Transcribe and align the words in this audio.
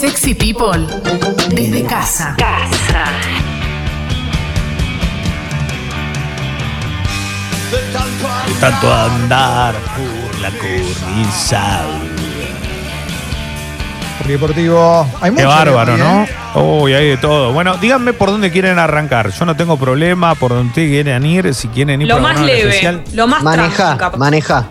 Sexy 0.00 0.34
People 0.34 0.86
desde 1.50 1.84
casa. 1.84 2.34
Casa. 2.38 3.04
De 8.46 8.54
tanto 8.60 8.94
andar 8.94 9.74
por 9.74 10.40
la 10.40 10.50
cornisa. 10.52 11.82
Deportivo. 14.26 15.06
Hay 15.20 15.30
Qué 15.30 15.42
mucho 15.42 15.48
bárbaro, 15.48 15.96
¿no? 15.96 16.22
¿eh? 16.22 16.28
Uy, 16.54 16.94
hay 16.94 17.08
de 17.10 17.16
todo. 17.16 17.52
Bueno, 17.52 17.76
díganme 17.78 18.12
por 18.12 18.30
dónde 18.30 18.50
quieren 18.52 18.78
arrancar. 18.78 19.30
Yo 19.30 19.44
no 19.44 19.56
tengo 19.56 19.76
problema 19.76 20.34
por 20.36 20.52
dónde 20.52 20.72
quieren 20.72 21.26
ir, 21.26 21.52
si 21.52 21.68
quieren 21.68 22.00
ir 22.00 22.08
Lo 22.08 22.14
por 22.14 22.22
más 22.22 22.40
leve, 22.40 22.68
especial. 22.68 23.02
lo 23.12 23.26
más 23.26 23.42
Maneja, 23.42 23.98
maneja. 24.16 24.66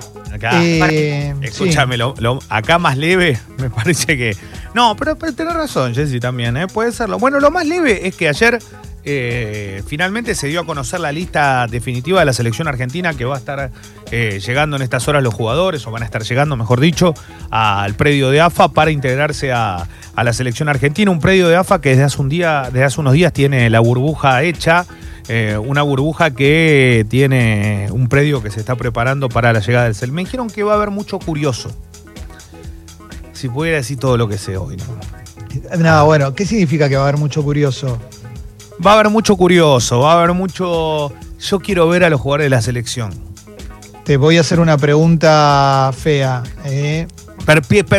Acá. 0.48 0.62
Eh, 0.64 1.36
Escúchame, 1.42 1.98
lo- 1.98 2.16
lo- 2.20 2.40
acá 2.50 2.78
más 2.80 2.98
leve, 2.98 3.40
me 3.58 3.70
parece 3.70 4.18
que. 4.18 4.36
No, 4.74 4.96
pero, 4.96 5.18
pero 5.18 5.34
tenés 5.34 5.54
razón, 5.54 5.94
Jessy, 5.94 6.20
también, 6.20 6.56
¿eh? 6.58 6.68
puede 6.68 6.92
serlo. 6.92 7.20
Bueno, 7.20 7.40
lo 7.40 7.52
más 7.52 7.66
leve 7.66 8.08
es 8.08 8.16
que 8.16 8.30
ayer 8.30 8.60
eh, 9.06 9.82
finalmente 9.88 10.36
se 10.36 10.48
dio 10.48 10.60
a 10.62 10.66
conocer 10.66 11.00
la 11.00 11.12
lista 11.12 11.66
definitiva 11.68 12.20
de 12.20 12.26
la 12.26 12.34
selección 12.34 12.68
argentina 12.68 13.14
que 13.14 13.26
va 13.26 13.36
a 13.36 13.40
estar 13.40 13.72
eh, 14.12 14.40
llegando 14.46 14.76
en 14.76 14.82
estas 14.84 15.08
horas 15.08 15.24
los 15.24 15.34
jugadores, 15.34 15.86
o 15.88 15.92
van 15.92 16.04
a 16.04 16.06
estar 16.06 16.24
llegando, 16.24 16.56
mejor 16.56 16.80
dicho, 16.80 17.14
al 17.50 17.94
predio 17.96 18.30
de 18.30 18.42
AFA 18.42 18.70
para 18.70 18.92
integrarse 18.92 19.52
a, 19.52 19.88
a 20.16 20.24
la 20.24 20.34
selección 20.34 20.70
argentina. 20.70 21.10
Un 21.12 21.20
predio 21.20 21.48
de 21.48 21.56
AFA 21.56 21.82
que 21.82 21.90
desde 21.90 22.04
hace, 22.04 22.22
un 22.22 22.30
día, 22.30 22.64
desde 22.66 22.84
hace 22.84 23.02
unos 23.02 23.14
días 23.14 23.34
tiene 23.34 23.70
la 23.70 23.80
burbuja 23.80 24.44
hecha. 24.44 24.86
Eh, 25.32 25.58
una 25.60 25.84
burbuja 25.84 26.32
que 26.32 27.06
tiene 27.08 27.88
un 27.92 28.10
predio 28.10 28.42
que 28.42 28.50
se 28.50 28.60
está 28.60 28.76
preparando 28.76 29.30
para 29.30 29.54
la 29.54 29.60
llegada 29.60 29.86
del 29.86 29.94
CEL. 29.94 30.12
Me 30.12 30.24
dijeron 30.24 30.50
que 30.50 30.64
va 30.64 30.74
a 30.74 30.76
haber 30.76 30.90
mucho 30.90 31.20
curioso. 31.20 31.70
Si 33.34 33.48
pudiera 33.48 33.78
decir 33.78 33.98
todo 34.00 34.18
lo 34.18 34.28
que 34.28 34.38
sé 34.40 34.58
hoy, 34.58 34.76
¿no? 34.78 35.78
No, 35.78 36.06
bueno, 36.06 36.34
¿qué 36.34 36.46
significa 36.46 36.90
que 36.90 36.96
va 36.96 37.02
a 37.04 37.08
haber 37.10 37.20
mucho 37.20 37.44
curioso? 37.44 38.00
Va 38.86 38.92
a 38.92 38.94
haber 38.96 39.10
mucho 39.10 39.36
curioso, 39.38 40.00
va 40.00 40.14
a 40.14 40.18
haber 40.18 40.34
mucho. 40.34 41.14
Yo 41.40 41.60
quiero 41.60 41.88
ver 41.88 42.04
a 42.04 42.10
los 42.10 42.20
jugadores 42.20 42.46
de 42.46 42.50
la 42.50 42.62
selección. 42.62 43.14
Te 44.04 44.18
voy 44.18 44.38
a 44.38 44.42
hacer 44.42 44.60
una 44.60 44.78
pregunta 44.78 45.92
fea. 45.96 46.44
¿eh? 46.66 47.08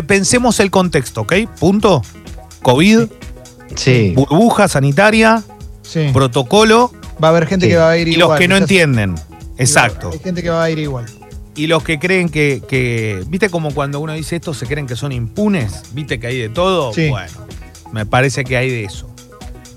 Pensemos 0.06 0.58
el 0.60 0.70
contexto, 0.70 1.22
¿ok? 1.22 1.32
Punto. 1.58 2.02
COVID, 2.62 3.06
Sí. 3.76 4.12
burbuja 4.16 4.66
sanitaria, 4.68 5.42
Sí. 5.82 6.10
protocolo 6.12 6.92
Va 7.22 7.28
a 7.28 7.30
haber 7.30 7.46
gente 7.46 7.66
Sí. 7.66 7.72
que 7.72 7.76
va 7.78 7.90
a 7.90 7.96
ir 7.98 8.08
y 8.08 8.12
igual. 8.12 8.28
los 8.30 8.38
que 8.38 8.48
no 8.48 8.56
entienden. 8.56 9.14
Exacto. 9.58 10.10
Hay 10.12 10.18
gente 10.20 10.42
que 10.42 10.50
va 10.50 10.62
a 10.64 10.70
ir 10.70 10.78
igual. 10.78 11.06
Y 11.54 11.66
los 11.66 11.82
que 11.82 11.98
creen 11.98 12.28
que, 12.28 12.62
que- 12.66 13.22
¿Viste 13.28 13.50
como 13.50 13.74
cuando 13.74 14.00
uno 14.00 14.12
dice 14.14 14.36
esto 14.36 14.54
se 14.54 14.66
creen 14.66 14.86
que 14.86 14.96
son 14.96 15.12
impunes? 15.12 15.82
¿Viste 15.92 16.18
que 16.18 16.28
hay 16.28 16.38
de 16.38 16.48
todo? 16.48 16.92
Sí. 16.94 17.08
Bueno, 17.10 17.32
me 17.92 18.06
parece 18.06 18.44
que 18.44 18.56
hay 18.56 18.70
de 18.70 18.84
eso. 18.84 19.12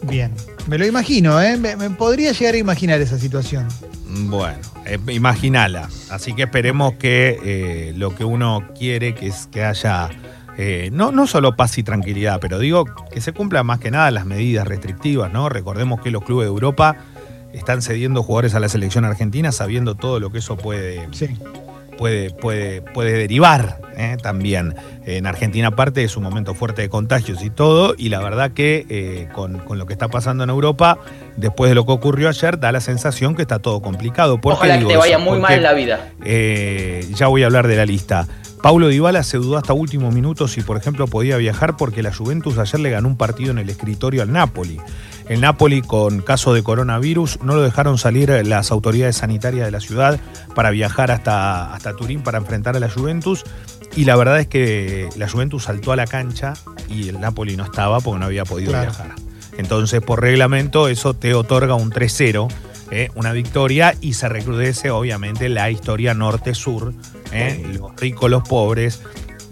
Bien. 0.04 0.32
Me 0.68 0.78
lo 0.78 0.86
imagino, 0.86 1.42
¿eh? 1.42 1.58
Me, 1.58 1.76
me 1.76 1.90
podría 1.90 2.32
llegar 2.32 2.54
a 2.54 2.58
imaginar 2.58 3.02
esa 3.02 3.18
situación. 3.20 3.68
Bueno, 4.08 4.58
eh, 4.86 4.98
imaginala. 5.12 5.90
Así 6.10 6.34
que 6.34 6.44
esperemos 6.44 6.94
que 6.94 7.40
eh, 7.44 7.94
lo 7.98 8.16
que 8.16 8.24
uno 8.24 8.64
quiere 8.78 9.16
que 9.16 9.28
es 9.28 9.48
que 9.52 9.64
haya 9.66 10.10
eh, 10.58 10.90
no, 10.94 11.12
no 11.12 11.26
solo 11.26 11.56
paz 11.56 11.78
y 11.80 11.84
tranquilidad, 11.84 12.40
pero 12.40 12.60
digo 12.60 12.86
que 13.12 13.20
se 13.22 13.34
cumplan 13.34 13.66
más 13.66 13.80
que 13.80 13.90
nada 13.90 14.12
las 14.12 14.26
medidas 14.26 14.68
restrictivas, 14.68 15.34
¿no? 15.34 15.50
Recordemos 15.50 16.00
que 16.00 16.12
los 16.12 16.24
clubes 16.24 16.46
de 16.46 16.50
Europa 16.50 16.96
están 17.54 17.82
cediendo 17.82 18.24
jugadores 18.24 18.56
a 18.56 18.60
la 18.60 18.70
selección 18.70 19.06
argentina 19.06 19.52
sabiendo 19.52 19.96
todo 19.96 20.20
lo 20.20 20.32
que 20.32 20.40
eso 20.40 20.58
puede, 20.58 21.08
Sí. 21.12 21.28
puede, 21.98 22.32
puede, 22.32 22.82
puede 22.82 23.14
derivar 23.14 23.80
¿eh? 23.96 24.18
también. 24.22 24.76
En 25.06 25.28
Argentina 25.28 25.68
aparte 25.70 26.04
es 26.04 26.18
un 26.18 26.24
momento 26.24 26.54
fuerte 26.56 26.82
de 26.82 26.90
contagios 26.90 27.44
y 27.44 27.50
todo, 27.50 27.94
y 27.98 28.10
la 28.10 28.20
verdad 28.20 28.52
que 28.52 28.86
eh, 28.90 29.28
con, 29.34 29.60
con 29.60 29.78
lo 29.78 29.86
que 29.86 29.94
está 29.94 30.08
pasando 30.08 30.44
en 30.44 30.50
Europa, 30.50 30.98
después 31.38 31.70
de 31.70 31.76
lo 31.76 31.86
que 31.86 31.92
ocurrió 31.92 32.30
ayer, 32.30 32.60
da 32.60 32.72
la 32.72 32.82
sensación 32.82 33.36
que 33.36 33.44
está 33.44 33.60
todo 33.60 33.82
complicado. 33.82 34.40
¿Por 34.42 34.54
Ojalá 34.54 34.80
que 34.80 34.86
te 34.86 34.98
vaya 34.98 35.18
eso? 35.18 35.26
muy 35.26 35.40
mal 35.40 35.54
en 35.54 35.64
la 35.64 35.74
vida. 35.74 36.10
eh, 36.26 37.08
ya 37.16 37.28
voy 37.28 37.44
a 37.44 37.46
hablar 37.48 37.68
de 37.68 37.76
la 37.76 37.86
lista. 37.86 38.28
Paulo 38.64 38.88
Dybala 38.88 39.24
se 39.24 39.36
dudó 39.38 39.58
hasta 39.58 39.74
último 39.74 40.10
minuto 40.10 40.48
si, 40.48 40.62
por 40.62 40.78
ejemplo, 40.78 41.06
podía 41.08 41.36
viajar 41.36 41.76
porque 41.76 42.02
la 42.02 42.14
Juventus 42.14 42.58
ayer 42.58 42.80
le 42.80 42.90
ganó 42.92 43.10
un 43.10 43.18
partido 43.18 43.52
en 43.52 43.58
el 43.60 43.70
escritorio 43.70 44.22
al 44.22 44.32
Napoli. 44.32 44.80
El 45.28 45.42
Napoli, 45.42 45.82
con 45.82 46.22
caso 46.22 46.54
de 46.54 46.64
coronavirus, 46.64 47.40
no 47.44 47.56
lo 47.56 47.62
dejaron 47.62 47.98
salir 47.98 48.30
las 48.46 48.72
autoridades 48.72 49.18
sanitarias 49.18 49.66
de 49.66 49.72
la 49.72 49.80
ciudad 49.80 50.20
para 50.54 50.70
viajar 50.72 51.12
hasta, 51.12 51.74
hasta 51.74 51.96
Turín 51.96 52.22
para 52.22 52.38
enfrentar 52.38 52.76
a 52.76 52.80
la 52.80 52.90
Juventus. 52.90 53.44
Y 53.96 54.06
la 54.06 54.16
verdad 54.16 54.40
es 54.40 54.48
que 54.48 55.10
la 55.16 55.30
Juventus 55.30 55.64
saltó 55.64 55.92
a 55.92 55.96
la 55.96 56.08
cancha 56.08 56.54
y 56.90 57.10
el 57.10 57.20
Napoli 57.20 57.56
no 57.56 57.64
estaba 57.64 58.00
porque 58.00 58.20
no 58.20 58.26
había 58.26 58.44
podido 58.44 58.72
Claro. 58.72 58.92
viajar. 58.92 59.12
Entonces, 59.58 60.02
por 60.02 60.20
reglamento, 60.20 60.88
eso 60.88 61.14
te 61.14 61.36
otorga 61.36 61.76
un 61.76 61.92
3-0, 61.92 62.48
¿eh? 62.90 63.10
una 63.14 63.32
victoria, 63.34 63.94
y 64.02 64.14
se 64.14 64.28
recrudece, 64.28 64.90
obviamente, 64.90 65.48
la 65.48 65.70
historia 65.70 66.16
norte-sur, 66.16 66.94
¿eh? 67.32 67.64
los 67.80 67.96
ricos, 67.96 68.32
los 68.32 68.42
pobres, 68.50 69.02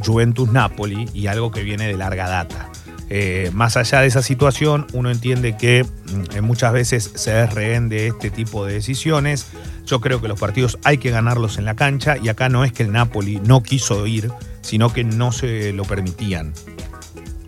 Juventus-Napoli, 0.03 1.09
y 1.14 1.28
algo 1.28 1.52
que 1.52 1.62
viene 1.62 1.86
de 1.88 1.98
larga 1.98 2.28
data. 2.28 2.71
Eh, 3.13 3.51
más 3.53 3.75
allá 3.75 3.99
de 3.99 4.07
esa 4.07 4.22
situación, 4.22 4.88
uno 4.94 5.11
entiende 5.11 5.57
que 5.57 5.83
mm, 5.83 6.38
eh, 6.38 6.39
muchas 6.41 6.72
veces 6.72 7.11
se 7.16 7.44
es 7.44 7.53
rehén 7.53 7.89
de 7.89 8.07
este 8.07 8.29
tipo 8.29 8.66
de 8.66 8.72
decisiones. 8.75 9.47
Yo 9.85 9.99
creo 9.99 10.22
que 10.22 10.29
los 10.29 10.39
partidos 10.39 10.79
hay 10.85 10.97
que 10.97 11.11
ganarlos 11.11 11.57
en 11.57 11.66
la 11.66 11.75
cancha, 11.75 12.16
y 12.17 12.29
acá 12.29 12.47
no 12.47 12.63
es 12.63 12.72
que 12.72 12.83
el 12.83 12.94
Napoli 12.94 13.41
no 13.44 13.63
quiso 13.63 14.07
ir, 14.07 14.31
sino 14.61 14.94
que 14.94 15.03
no 15.03 15.33
se 15.33 15.73
lo 15.73 15.83
permitían. 15.83 16.53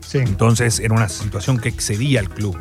Sí. 0.05 0.17
Entonces 0.17 0.81
era 0.81 0.93
una 0.93 1.07
situación 1.07 1.57
que 1.57 1.69
excedía 1.69 2.19
al 2.19 2.27
club. 2.29 2.57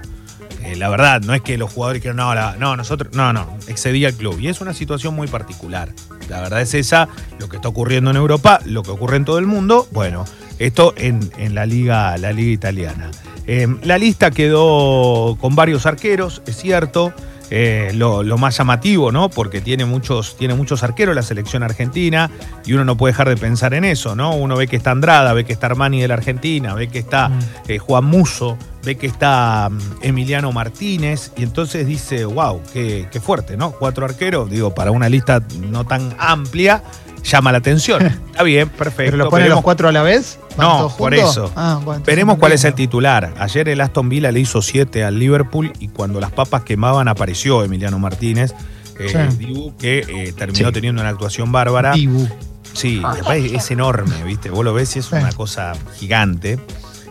Eh, 0.62 0.76
la 0.76 0.88
verdad, 0.88 1.20
no 1.22 1.34
es 1.34 1.40
que 1.42 1.58
los 1.58 1.72
jugadores 1.72 2.02
quieran, 2.02 2.18
no, 2.18 2.32
la- 2.36 2.54
no, 2.56 2.76
nosotros, 2.76 3.12
no, 3.14 3.32
no, 3.32 3.58
excedía 3.66 4.06
al 4.06 4.14
club. 4.14 4.38
Y 4.38 4.46
es 4.46 4.60
una 4.60 4.74
situación 4.74 5.12
muy 5.12 5.26
particular. 5.26 5.92
La 6.28 6.40
verdad 6.40 6.60
es 6.60 6.72
esa, 6.74 7.08
lo 7.40 7.48
que 7.48 7.56
está 7.56 7.68
ocurriendo 7.68 8.12
en 8.12 8.16
Europa, 8.16 8.60
lo 8.64 8.84
que 8.84 8.92
ocurre 8.92 9.16
en 9.16 9.24
todo 9.24 9.40
el 9.40 9.46
mundo, 9.46 9.88
bueno, 9.90 10.24
esto 10.66 10.94
en, 10.96 11.20
en 11.38 11.54
la, 11.54 11.66
liga, 11.66 12.16
la 12.18 12.32
liga 12.32 12.52
italiana. 12.52 13.10
Eh, 13.46 13.66
la 13.82 13.98
lista 13.98 14.30
quedó 14.30 15.36
con 15.40 15.54
varios 15.56 15.86
arqueros, 15.86 16.42
es 16.46 16.56
cierto. 16.56 17.12
eh, 17.54 17.90
lo, 17.94 18.22
lo 18.22 18.38
más 18.38 18.56
llamativo, 18.56 19.12
¿no? 19.12 19.28
Porque 19.28 19.60
tiene 19.60 19.84
muchos, 19.84 20.36
tiene 20.38 20.54
muchos 20.54 20.82
arqueros 20.82 21.14
la 21.14 21.22
selección 21.22 21.62
argentina 21.62 22.30
y 22.64 22.72
uno 22.72 22.82
no 22.86 22.96
puede 22.96 23.12
dejar 23.12 23.28
de 23.28 23.36
pensar 23.36 23.74
en 23.74 23.84
eso, 23.84 24.14
¿no? 24.16 24.34
Uno 24.34 24.56
ve 24.56 24.66
que 24.68 24.76
está 24.76 24.90
Andrada, 24.92 25.34
ve 25.34 25.44
que 25.44 25.52
está 25.52 25.66
Armani 25.66 26.00
de 26.00 26.08
la 26.08 26.14
Argentina, 26.14 26.72
ve 26.74 26.88
que 26.88 26.98
está 26.98 27.28
Mm. 27.28 27.38
eh, 27.68 27.78
Juan 27.78 28.06
Muso, 28.06 28.56
ve 28.84 28.96
que 28.96 29.06
está 29.06 29.68
mm, 29.70 29.78
Emiliano 30.00 30.50
Martínez 30.52 31.32
y 31.36 31.42
entonces 31.42 31.86
dice, 31.86 32.24
wow, 32.24 32.62
qué, 32.72 33.06
qué 33.12 33.20
fuerte, 33.20 33.58
¿no? 33.58 33.72
Cuatro 33.72 34.06
arqueros, 34.06 34.48
digo, 34.48 34.74
para 34.74 34.90
una 34.90 35.10
lista 35.10 35.42
no 35.70 35.84
tan 35.84 36.14
amplia, 36.18 36.82
llama 37.22 37.52
la 37.52 37.58
atención. 37.58 38.02
Está 38.30 38.42
bien, 38.42 38.68
perfecto. 38.68 39.12
¿Pero 39.12 39.16
los 39.16 39.28
ponen 39.28 39.44
veremos- 39.46 39.56
los 39.56 39.64
cuatro 39.64 39.88
a 39.88 39.92
la 39.92 40.02
vez? 40.02 40.38
¿Van 40.56 40.66
No, 40.68 40.78
por 40.96 41.14
juntos? 41.14 41.30
eso. 41.30 41.52
Ah, 41.56 41.80
bueno, 41.84 42.02
Veremos 42.04 42.38
cuál 42.38 42.52
es 42.52 42.64
el 42.64 42.74
titular. 42.74 43.32
Ayer 43.38 43.68
el 43.68 43.80
Aston 43.80 44.08
Villa 44.08 44.30
le 44.32 44.40
hizo 44.40 44.60
7 44.62 45.02
al 45.04 45.18
Liverpool 45.18 45.72
y 45.78 45.88
cuando 45.88 46.20
las 46.20 46.30
papas 46.32 46.62
quemaban 46.62 47.08
apareció 47.08 47.62
Emiliano 47.64 47.98
Martínez. 47.98 48.54
eh, 48.98 49.08
Sí. 49.30 49.36
Dibu, 49.38 49.74
que 49.78 50.00
eh, 50.00 50.32
terminó 50.36 50.68
Sí. 50.68 50.74
teniendo 50.74 51.00
una 51.00 51.08
actuación 51.10 51.50
bárbara. 51.50 51.92
Dibu. 51.92 52.28
Sí, 52.74 53.02
después 53.14 53.52
es 53.52 53.70
enorme, 53.70 54.22
¿viste? 54.24 54.50
Vos 54.50 54.64
lo 54.64 54.72
ves 54.74 54.94
y 54.96 54.98
es 55.00 55.06
Sí. 55.06 55.14
una 55.16 55.32
cosa 55.32 55.72
gigante. 55.98 56.58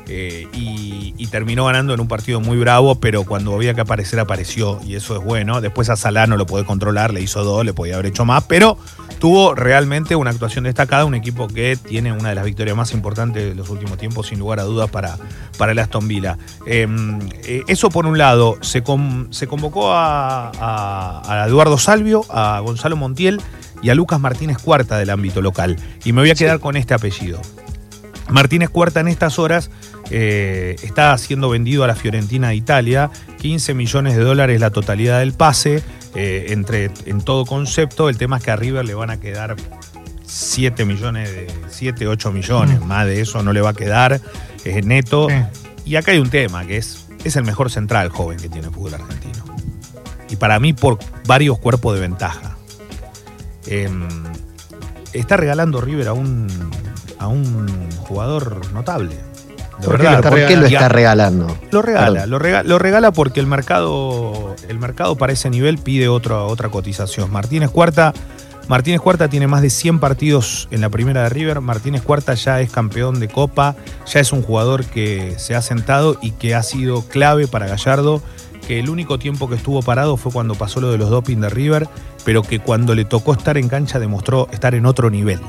Eh, 0.08 0.48
y, 0.54 1.14
y 1.18 1.28
terminó 1.28 1.66
ganando 1.66 1.94
en 1.94 2.00
un 2.02 2.08
partido 2.08 2.40
muy 2.42 2.58
bravo, 2.58 3.00
pero 3.00 3.24
cuando 3.24 3.54
había 3.56 3.74
que 3.74 3.82
aparecer, 3.82 4.20
apareció. 4.20 4.80
Y 4.86 4.96
eso 4.96 5.16
es 5.18 5.24
bueno. 5.24 5.62
Después 5.62 5.90
a 5.90 5.96
Salah 5.96 6.28
no 6.28 6.38
lo 6.38 6.46
podés 6.46 6.66
controlar, 6.66 7.14
le 7.14 7.22
hizo 7.22 7.44
dos, 7.44 7.64
le 7.66 7.74
podía 7.74 7.94
haber 7.96 8.08
hecho 8.08 8.26
más, 8.26 8.44
pero 8.44 8.78
tuvo 9.22 9.56
realmente 9.56 10.16
una 10.18 10.32
actuación 10.32 10.66
destacada. 10.66 11.06
Un 11.06 11.14
equipo 11.16 11.48
que 11.48 11.78
tiene 11.78 12.12
una 12.12 12.30
de 12.30 12.36
las 12.36 12.44
victorias 12.44 12.76
más 12.76 12.92
importantes 12.92 13.44
de 13.46 13.56
los 13.56 13.70
últimos 13.70 13.98
tiempos, 13.98 14.28
sin 14.28 14.40
lugar 14.40 14.60
a 14.60 14.64
dudas, 14.64 14.90
para, 14.90 15.16
para 15.58 15.72
el 15.72 15.80
Aston 15.80 16.08
Villa. 16.08 16.38
Eh, 16.66 16.88
eh, 17.46 17.62
eso 17.68 17.90
por 17.90 18.06
un 18.08 18.18
lado, 18.18 18.58
se, 18.62 18.82
con- 18.84 19.28
se 19.32 19.46
convocó 19.48 19.94
a, 19.94 20.52
a- 20.60 21.44
a 21.44 21.48
Eduardo 21.48 21.78
Salvio, 21.78 22.26
a 22.30 22.60
Gonzalo 22.60 22.98
Montiel 22.98 23.40
y 23.84 23.90
a 23.92 23.96
Lucas 23.96 24.20
Martínez 24.20 24.58
Cuarta 24.58 24.98
del 24.98 25.12
ámbito 25.12 25.42
local. 25.42 25.78
Y 26.04 26.12
me 26.14 26.22
voy 26.22 26.32
a 26.32 26.36
quedar 26.36 26.60
con 26.60 26.76
este 26.76 26.94
apellido. 26.96 27.40
Martínez 28.30 28.70
Cuarta 28.70 29.02
en 29.02 29.08
estas 29.08 29.40
horas 29.40 29.70
eh, 30.10 30.76
está 30.84 31.18
siendo 31.18 31.50
vendido 31.50 31.84
a 31.84 31.88
la 31.88 31.96
Fiorentina 31.96 32.50
de 32.50 32.56
Italia, 32.56 33.10
15 33.40 33.74
millones 33.74 34.16
de 34.16 34.24
dólares 34.24 34.60
la 34.60 34.70
totalidad 34.72 35.20
del 35.20 35.34
pase, 35.34 35.84
eh, 36.16 36.48
entre, 36.50 36.92
en 37.06 37.22
todo 37.22 37.46
concepto, 37.46 38.10
el 38.10 38.18
tema 38.18 38.38
es 38.38 38.44
que 38.44 38.52
a 38.52 38.56
River 38.56 38.86
le 38.86 38.94
van 38.94 39.10
a 39.10 39.20
quedar 39.20 39.56
7 40.26 40.86
millones, 40.86 41.30
de 41.32 41.48
7, 41.70 42.08
8 42.08 42.32
millones, 42.32 42.80
Mm. 42.82 42.86
más 42.86 43.06
de 43.06 43.22
eso 43.22 43.44
no 43.44 43.54
le 43.54 43.62
va 43.62 43.70
a 43.72 43.74
quedar 43.74 44.22
eh, 44.66 44.82
neto. 44.82 45.28
Sí. 45.30 45.36
Y 45.86 45.96
acá 45.96 46.12
hay 46.12 46.20
un 46.20 46.30
tema, 46.30 46.66
que 46.66 46.78
es, 46.78 47.08
es 47.24 47.36
el 47.36 47.44
mejor 47.44 47.72
central 47.72 48.10
joven 48.10 48.38
que 48.38 48.48
tiene 48.50 48.68
el 48.68 48.74
fútbol 48.74 48.94
argentino. 48.96 49.44
Y 50.30 50.36
para 50.38 50.60
mí 50.60 50.74
por 50.74 51.00
varios 51.26 51.60
cuerpos 51.60 51.96
de 51.96 52.02
ventaja. 52.02 52.56
Em, 53.68 54.08
está 55.14 55.38
regalando 55.38 55.82
River 55.82 56.08
a 56.10 56.14
un, 56.14 56.48
a 57.20 57.28
un 57.28 57.68
jugador 58.00 58.72
notable. 58.74 59.16
De 59.82 59.88
¿Por 59.88 59.98
qué 59.98 60.04
verdad. 60.04 60.12
lo 60.12 60.18
está 60.18 60.30
¿Por 60.30 60.48
qué 60.48 60.56
lo 60.58 60.68
Y 60.68 60.76
a- 60.76 60.78
está 60.78 60.90
regalando? 60.90 61.58
Lo 61.72 61.82
regala, 61.82 62.26
lo 62.28 62.40
regala, 62.40 62.64
lo 62.70 62.80
regala 62.80 63.12
porque 63.12 63.40
el 63.40 63.48
mercado, 63.48 64.56
el 64.70 64.80
mercado 64.80 65.16
para 65.16 65.34
ese 65.34 65.50
nivel 65.50 65.78
pide 65.80 66.08
otra, 66.08 66.44
otra 66.44 66.70
cotización. 66.70 67.32
Martínez 67.32 67.70
Cuarta, 67.72 68.14
Martínez 68.68 69.02
Cuarta 69.02 69.28
tiene 69.28 69.48
más 69.48 69.62
de 69.62 69.70
100 69.70 70.00
partidos 70.00 70.68
en 70.72 70.82
la 70.82 70.90
primera 70.90 71.24
de 71.24 71.30
River. 71.30 71.62
Martínez 71.62 72.04
Cuarta 72.04 72.36
ya 72.36 72.62
es 72.62 72.72
campeón 72.72 73.20
de 73.20 73.28
Copa, 73.28 73.76
ya 74.06 74.20
es 74.20 74.32
un 74.32 74.44
jugador 74.44 74.86
que 74.86 75.34
se 75.38 75.56
ha 75.56 75.62
sentado 75.62 76.18
y 76.22 76.32
que 76.32 76.54
ha 76.56 76.64
sido 76.64 77.02
clave 77.08 77.48
para 77.48 77.68
Gallardo. 77.68 78.22
Que 78.68 78.80
el 78.80 78.90
único 78.90 79.18
tiempo 79.18 79.50
que 79.50 79.56
estuvo 79.56 79.82
parado 79.82 80.16
fue 80.16 80.32
cuando 80.32 80.54
pasó 80.56 80.80
lo 80.80 80.92
de 80.92 80.98
los 81.00 81.10
doping 81.10 81.38
de 81.38 81.50
River, 81.50 81.90
pero 82.24 82.44
que 82.44 82.60
cuando 82.60 82.94
le 82.94 83.04
tocó 83.04 83.34
estar 83.34 83.58
en 83.58 83.68
cancha 83.68 84.00
demostró 84.00 84.48
estar 84.52 84.76
en 84.76 84.86
otro 84.86 85.10
nivel. 85.10 85.40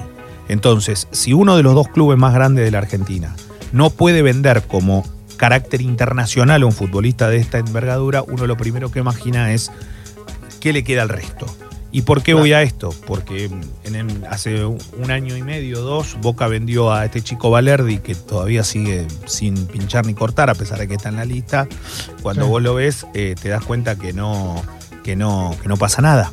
Entonces, 0.48 1.06
si 1.12 1.32
uno 1.32 1.56
de 1.56 1.62
los 1.62 1.74
dos 1.74 1.88
clubes 1.88 2.18
más 2.18 2.34
grandes 2.34 2.64
de 2.64 2.70
la 2.70 2.78
Argentina 2.78 3.36
no 3.72 3.90
puede 3.90 4.22
vender 4.22 4.62
como 4.66 5.04
carácter 5.36 5.80
internacional 5.80 6.62
a 6.62 6.66
un 6.66 6.72
futbolista 6.72 7.28
de 7.28 7.38
esta 7.38 7.58
envergadura, 7.58 8.22
uno 8.22 8.46
lo 8.46 8.56
primero 8.56 8.90
que 8.92 9.00
imagina 9.00 9.52
es 9.52 9.70
qué 10.60 10.72
le 10.72 10.84
queda 10.84 11.02
al 11.02 11.08
resto. 11.08 11.46
¿Y 11.94 12.02
por 12.02 12.22
qué 12.22 12.32
voy 12.32 12.54
a 12.54 12.62
esto? 12.62 12.94
Porque 13.06 13.50
en 13.84 13.94
el- 13.94 14.24
hace 14.30 14.64
un 14.64 15.10
año 15.10 15.36
y 15.36 15.42
medio, 15.42 15.80
dos, 15.82 16.16
Boca 16.22 16.46
vendió 16.46 16.90
a 16.90 17.04
este 17.04 17.20
chico 17.20 17.50
Valerdi, 17.50 17.98
que 17.98 18.14
todavía 18.14 18.64
sigue 18.64 19.06
sin 19.26 19.66
pinchar 19.66 20.06
ni 20.06 20.14
cortar, 20.14 20.48
a 20.48 20.54
pesar 20.54 20.78
de 20.78 20.88
que 20.88 20.94
está 20.94 21.10
en 21.10 21.16
la 21.16 21.26
lista. 21.26 21.68
Cuando 22.22 22.44
Sí. 22.44 22.50
vos 22.50 22.62
lo 22.62 22.74
ves, 22.74 23.06
eh, 23.12 23.34
te 23.40 23.50
das 23.50 23.62
cuenta 23.64 23.96
que 23.96 24.14
no, 24.14 24.62
que, 25.04 25.16
no, 25.16 25.54
que 25.60 25.68
no 25.68 25.76
pasa 25.76 26.00
nada. 26.00 26.32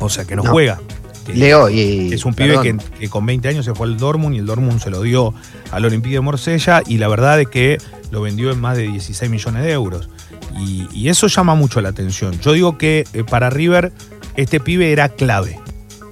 O 0.00 0.10
sea, 0.10 0.26
que 0.26 0.36
no, 0.36 0.42
No. 0.42 0.50
juega. 0.50 0.78
Que- 1.24 1.34
Leo, 1.34 1.68
y. 1.70 2.12
es 2.12 2.24
un 2.24 2.34
pibe 2.34 2.78
que, 2.98 3.08
con 3.08 3.24
20 3.26 3.48
años 3.48 3.64
se 3.64 3.74
fue 3.74 3.86
al 3.86 3.96
Dortmund 3.96 4.34
y 4.34 4.38
el 4.38 4.46
Dortmund 4.46 4.80
se 4.80 4.90
lo 4.90 5.00
dio 5.02 5.34
al 5.70 5.84
Olympique 5.84 6.14
de 6.16 6.20
Marsella 6.20 6.82
y 6.86 6.98
la 6.98 7.08
verdad 7.08 7.40
es 7.40 7.48
que 7.48 7.78
lo 8.10 8.20
vendió 8.20 8.50
en 8.52 8.60
más 8.60 8.76
de 8.76 8.82
16 8.88 9.30
millones 9.30 9.62
de 9.64 9.72
euros. 9.72 10.08
Y, 10.58 10.86
y 10.92 11.08
eso 11.08 11.26
llama 11.26 11.54
mucho 11.54 11.80
la 11.80 11.88
atención. 11.88 12.38
Yo 12.40 12.52
digo 12.52 12.78
que 12.78 13.06
eh, 13.12 13.24
para 13.24 13.50
River 13.50 13.92
este 14.36 14.60
pibe 14.60 14.92
era 14.92 15.08
clave. 15.08 15.58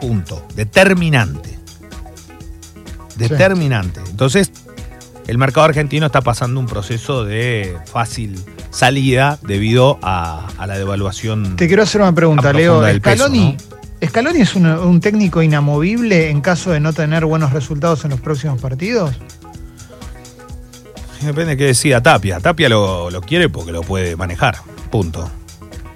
Punto. 0.00 0.44
Determinante. 0.56 1.58
Determinante. 3.16 4.00
Entonces, 4.10 4.50
el 5.26 5.38
mercado 5.38 5.66
argentino 5.66 6.06
está 6.06 6.22
pasando 6.22 6.58
un 6.58 6.66
proceso 6.66 7.24
de 7.24 7.76
fácil 7.86 8.40
salida 8.70 9.38
debido 9.42 9.98
a, 10.02 10.48
a 10.58 10.66
la 10.66 10.78
devaluación. 10.78 11.56
Te 11.56 11.68
quiero 11.68 11.82
hacer 11.82 12.00
una 12.00 12.14
pregunta, 12.14 12.52
Leo. 12.52 12.80
del 12.80 13.00
peso, 13.00 13.24
Scaloni, 13.24 13.56
¿Scaloni 14.06 14.40
es 14.40 14.54
un, 14.56 14.66
un 14.66 15.00
técnico 15.00 15.42
inamovible 15.42 16.30
en 16.30 16.40
caso 16.40 16.70
de 16.72 16.80
no 16.80 16.92
tener 16.92 17.24
buenos 17.24 17.52
resultados 17.52 18.04
en 18.04 18.10
los 18.10 18.20
próximos 18.20 18.60
partidos? 18.60 19.14
Depende 21.20 21.52
de 21.52 21.56
qué 21.56 21.64
decida 21.66 22.02
Tapia. 22.02 22.40
Tapia 22.40 22.68
lo, 22.68 23.10
lo 23.10 23.20
quiere 23.20 23.48
porque 23.48 23.70
lo 23.70 23.82
puede 23.82 24.16
manejar. 24.16 24.56
Punto. 24.90 25.30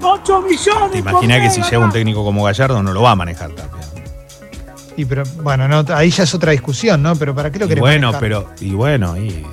8 0.01 0.43
millones. 0.43 0.93
Te 0.93 0.99
imaginas 0.99 1.41
que 1.41 1.51
si 1.51 1.63
llega 1.63 1.79
un 1.81 1.91
técnico 1.91 2.25
como 2.25 2.45
Gallardo 2.45 2.81
no 2.83 2.93
lo 2.93 3.03
va 3.03 3.11
a 3.13 3.17
manejar 3.17 3.51
Tapia. 3.51 3.81
Y 4.97 5.05
pero, 5.05 5.25
bueno, 5.43 5.67
no, 5.69 5.85
ahí 5.95 6.11
ya 6.11 6.23
es 6.23 6.33
otra 6.33 6.53
discusión, 6.53 7.03
¿no? 7.03 7.17
Pero 7.17 7.35
¿para 7.35 7.51
qué 7.51 7.59
lo 7.59 7.67
Y 7.67 7.69
querés 7.69 7.81
bueno, 7.81 8.13
manejar? 8.13 8.21
pero. 8.21 8.51
Y 8.61 8.71
bueno, 8.73 9.17
y. 9.17 9.29
y, 9.29 9.47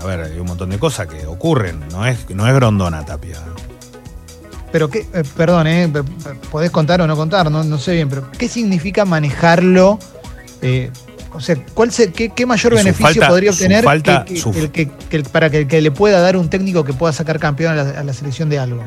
A 0.00 0.04
ver, 0.06 0.20
hay 0.20 0.38
un 0.38 0.46
montón 0.46 0.70
de 0.70 0.78
cosas 0.78 1.08
que 1.08 1.26
ocurren. 1.26 1.80
No 1.90 2.06
es, 2.06 2.30
no 2.30 2.46
es 2.46 2.54
grondona 2.54 3.04
Tapia. 3.04 3.36
Pero 4.72 4.90
qué, 4.90 5.06
eh, 5.14 5.22
perdón, 5.36 5.66
¿eh? 5.66 5.88
P- 5.88 6.02
podés 6.50 6.70
contar 6.70 7.00
o 7.00 7.06
no 7.06 7.16
contar, 7.16 7.50
no, 7.50 7.64
no 7.64 7.78
sé 7.78 7.94
bien, 7.94 8.08
pero 8.08 8.30
¿qué 8.32 8.48
significa 8.48 9.04
manejarlo? 9.04 9.98
Eh, 10.60 10.90
o 11.32 11.40
sea, 11.40 11.56
¿cuál 11.74 11.90
se- 11.92 12.12
qué, 12.12 12.30
qué 12.30 12.44
mayor 12.46 12.74
beneficio 12.74 13.06
falta- 13.06 13.28
podría 13.28 13.50
obtener 13.50 13.84
falta- 13.84 14.24
que- 14.24 14.34
que- 14.34 14.58
el 14.60 14.70
que- 14.70 14.90
que 15.08 15.22
para 15.22 15.48
que, 15.50 15.80
le 15.80 15.90
pueda 15.90 16.20
dar 16.20 16.36
un 16.36 16.50
técnico 16.50 16.84
que 16.84 16.92
pueda 16.92 17.12
sacar 17.12 17.38
campeón 17.38 17.78
a 17.78 17.82
la, 17.84 18.00
a 18.00 18.04
la 18.04 18.12
selección 18.12 18.48
de 18.50 18.58
algo? 18.58 18.82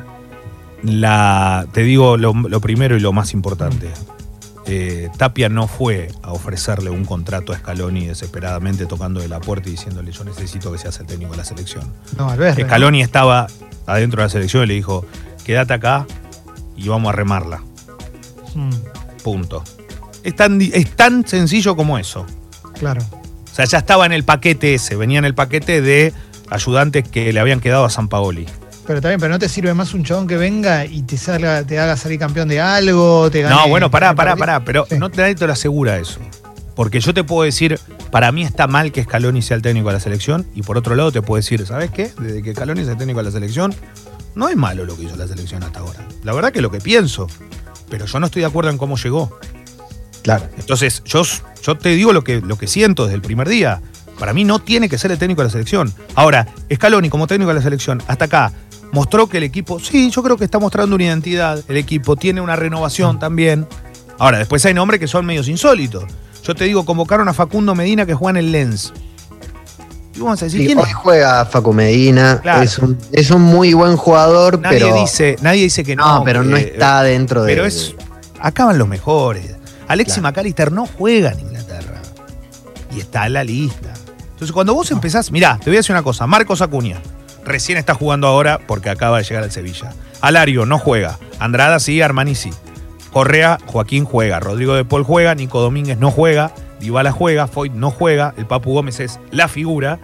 La, 0.83 1.65
te 1.73 1.81
digo 1.83 2.17
lo, 2.17 2.33
lo 2.33 2.59
primero 2.61 2.95
y 2.95 2.99
lo 2.99 3.13
más 3.13 3.33
importante. 3.33 3.89
Eh, 4.65 5.09
Tapia 5.17 5.49
no 5.49 5.67
fue 5.67 6.09
a 6.21 6.31
ofrecerle 6.33 6.89
un 6.91 7.03
contrato 7.05 7.51
a 7.53 7.57
Scaloni 7.57 8.05
desesperadamente 8.07 8.85
tocando 8.85 9.19
de 9.19 9.27
la 9.27 9.39
puerta 9.39 9.67
y 9.69 9.71
diciéndole 9.71 10.11
yo 10.11 10.23
necesito 10.23 10.71
que 10.71 10.77
seas 10.77 10.99
el 10.99 11.07
técnico 11.07 11.31
de 11.31 11.37
la 11.37 11.45
selección. 11.45 11.83
No. 12.17 12.29
Scaloni 12.53 13.01
estaba 13.01 13.47
adentro 13.87 14.21
de 14.21 14.25
la 14.27 14.29
selección 14.29 14.63
y 14.63 14.67
le 14.67 14.73
dijo, 14.75 15.05
quédate 15.51 15.73
acá 15.73 16.05
y 16.77 16.87
vamos 16.87 17.09
a 17.09 17.11
remarla. 17.11 17.61
Mm, 18.55 18.69
Punto. 19.21 19.63
Es 20.23 20.33
tan, 20.33 20.61
es 20.61 20.95
tan 20.95 21.27
sencillo 21.27 21.75
como 21.75 21.97
eso. 21.97 22.25
claro. 22.79 23.01
O 23.51 23.53
sea, 23.53 23.65
ya 23.65 23.79
estaba 23.79 24.05
en 24.05 24.13
el 24.13 24.23
paquete 24.23 24.73
ese, 24.75 24.95
venía 24.95 25.19
en 25.19 25.25
el 25.25 25.35
paquete 25.35 25.81
de 25.81 26.13
ayudantes 26.49 27.05
que 27.05 27.33
le 27.33 27.39
habían 27.41 27.59
quedado 27.59 27.83
a 27.83 27.89
San 27.89 28.07
Paoli. 28.07 28.45
Pero 28.87 29.01
también, 29.01 29.19
pero 29.19 29.33
no 29.33 29.39
te 29.39 29.49
sirve 29.49 29.73
más 29.73 29.93
un 29.93 30.05
chabón 30.05 30.25
que 30.25 30.37
venga 30.37 30.85
y 30.85 31.01
te 31.01 31.17
salga, 31.17 31.61
te 31.65 31.77
haga 31.77 31.97
salir 31.97 32.17
campeón 32.17 32.47
de 32.47 32.61
algo, 32.61 33.29
te 33.29 33.41
gane. 33.41 33.53
No, 33.53 33.67
bueno, 33.67 33.91
pará, 33.91 34.15
pará, 34.15 34.37
pará, 34.37 34.63
pero 34.63 34.85
Sí. 34.89 34.97
no 34.97 35.09
te, 35.09 35.35
te 35.35 35.45
lo 35.47 35.51
asegura 35.51 35.97
eso. 35.99 36.21
Porque 36.75 37.01
yo 37.01 37.13
te 37.13 37.25
puedo 37.25 37.43
decir, 37.43 37.77
para 38.09 38.31
mí 38.31 38.41
está 38.43 38.67
mal 38.67 38.93
que 38.93 39.03
Scaloni 39.03 39.41
sea 39.41 39.57
el 39.57 39.61
técnico 39.61 39.89
de 39.89 39.95
la 39.95 39.99
selección, 39.99 40.47
y 40.55 40.61
por 40.61 40.77
otro 40.77 40.95
lado 40.95 41.11
te 41.11 41.21
puedo 41.21 41.35
decir, 41.35 41.65
¿sabes 41.67 41.91
qué? 41.91 42.09
Desde 42.21 42.41
que 42.41 42.53
Scaloni 42.53 42.79
es 42.81 42.87
el 42.87 42.95
técnico 42.95 43.19
de 43.19 43.25
la 43.25 43.31
selección, 43.31 43.75
no 44.35 44.49
es 44.49 44.55
malo 44.55 44.85
lo 44.85 44.95
que 44.95 45.03
hizo 45.03 45.15
la 45.15 45.27
selección 45.27 45.63
hasta 45.63 45.79
ahora. 45.79 46.07
La 46.23 46.33
verdad 46.33 46.51
que 46.51 46.61
lo 46.61 46.71
que 46.71 46.79
pienso, 46.79 47.27
pero 47.89 48.05
yo 48.05 48.19
no 48.19 48.25
estoy 48.27 48.41
de 48.41 48.47
acuerdo 48.47 48.71
en 48.71 48.77
cómo 48.77 48.97
llegó. 48.97 49.37
Claro. 50.21 50.47
Entonces, 50.57 51.03
yo, 51.05 51.23
yo 51.63 51.77
te 51.77 51.89
digo 51.89 52.13
lo 52.13 52.23
que, 52.23 52.41
lo 52.41 52.57
que 52.57 52.67
siento 52.67 53.03
desde 53.03 53.15
el 53.15 53.21
primer 53.21 53.49
día. 53.49 53.81
Para 54.19 54.33
mí 54.33 54.43
no 54.43 54.59
tiene 54.59 54.87
que 54.87 54.97
ser 54.97 55.11
el 55.11 55.17
técnico 55.17 55.41
de 55.41 55.47
la 55.47 55.51
selección. 55.51 55.93
Ahora, 56.15 56.47
Scaloni 56.71 57.09
como 57.09 57.25
técnico 57.27 57.49
de 57.49 57.55
la 57.55 57.61
selección, 57.61 58.03
hasta 58.07 58.25
acá, 58.25 58.53
mostró 58.91 59.27
que 59.27 59.37
el 59.37 59.43
equipo, 59.43 59.79
sí, 59.79 60.11
yo 60.11 60.21
creo 60.21 60.37
que 60.37 60.45
está 60.45 60.59
mostrando 60.59 60.95
una 60.95 61.05
identidad. 61.05 61.63
El 61.67 61.77
equipo 61.77 62.15
tiene 62.15 62.39
una 62.39 62.55
renovación 62.55 63.17
también. 63.17 63.67
Ahora, 64.19 64.37
después 64.37 64.63
hay 64.65 64.75
nombres 64.75 64.99
que 64.99 65.07
son 65.07 65.25
medios 65.25 65.47
insólitos. 65.47 66.05
Yo 66.43 66.55
te 66.55 66.65
digo, 66.65 66.85
convocaron 66.85 67.27
a 67.27 67.33
Facundo 67.33 67.73
Medina 67.73 68.05
que 68.05 68.13
juega 68.13 68.39
en 68.39 68.45
el 68.45 68.51
Lens. 68.51 68.93
Y 70.13 70.19
vamos 70.19 70.41
a 70.41 70.45
decir, 70.45 70.59
Sí, 70.61 70.65
¿quién 70.67 70.77
hoy 70.79 70.85
es? 70.89 70.93
juega 70.95 71.45
Facu 71.45 71.71
Medina. 71.73 72.39
Claro. 72.41 72.61
Es, 72.63 72.77
un, 72.79 72.97
es 73.11 73.31
un 73.31 73.41
muy 73.41 73.73
buen 73.73 73.95
jugador, 73.95 74.59
Nadie 74.59 74.79
pero. 74.79 74.95
dice, 74.95 75.37
nadie 75.41 75.63
dice 75.63 75.83
que 75.83 75.95
no. 75.95 76.19
no, 76.19 76.23
pero 76.23 76.43
no 76.43 76.55
que- 76.57 76.63
está 76.63 77.01
dentro 77.03 77.43
de. 77.43 77.53
Pero 77.53 77.65
es. 77.65 77.95
Acaban 78.39 78.77
los 78.77 78.87
mejores. 78.87 79.55
Alexis 79.87 80.15
Claro. 80.15 80.29
McAllister 80.29 80.71
no 80.71 80.85
juega 80.85 81.31
en 81.31 81.39
Inglaterra. 81.41 82.01
Y 82.95 82.99
está 82.99 83.25
en 83.27 83.33
la 83.33 83.43
lista. 83.43 83.93
Entonces, 84.31 84.51
cuando 84.51 84.73
vos 84.73 84.89
empezás. 84.91 85.31
Mirá, 85.31 85.57
te 85.63 85.69
voy 85.69 85.77
a 85.77 85.79
decir 85.79 85.93
una 85.93 86.03
cosa. 86.03 86.27
Marcos 86.27 86.61
Acuña. 86.61 86.99
Recién 87.45 87.77
está 87.77 87.93
jugando 87.93 88.27
ahora 88.27 88.59
porque 88.67 88.89
acaba 88.89 89.17
de 89.17 89.23
llegar 89.23 89.43
al 89.43 89.51
Sevilla. 89.51 89.93
Alario 90.21 90.65
no 90.65 90.77
juega. 90.77 91.17
Andrada 91.39 91.79
sí, 91.79 92.01
Armani 92.01 92.35
sí. 92.35 92.51
Correa, 93.11 93.57
Joaquín 93.65 94.05
juega. 94.05 94.39
Rodrigo 94.39 94.73
de 94.75 94.85
Paul 94.85 95.03
juega. 95.03 95.35
Nico 95.35 95.59
Domínguez 95.61 95.97
no 95.97 96.11
juega. 96.11 96.51
Dybala 96.81 97.11
juega. 97.13 97.47
Foyt 97.47 97.71
no 97.73 97.89
juega. 97.91 98.33
El 98.37 98.45
Papu 98.45 98.73
Gómez 98.73 98.99
es 98.99 99.19
la 99.31 99.47
figura. 99.47 99.99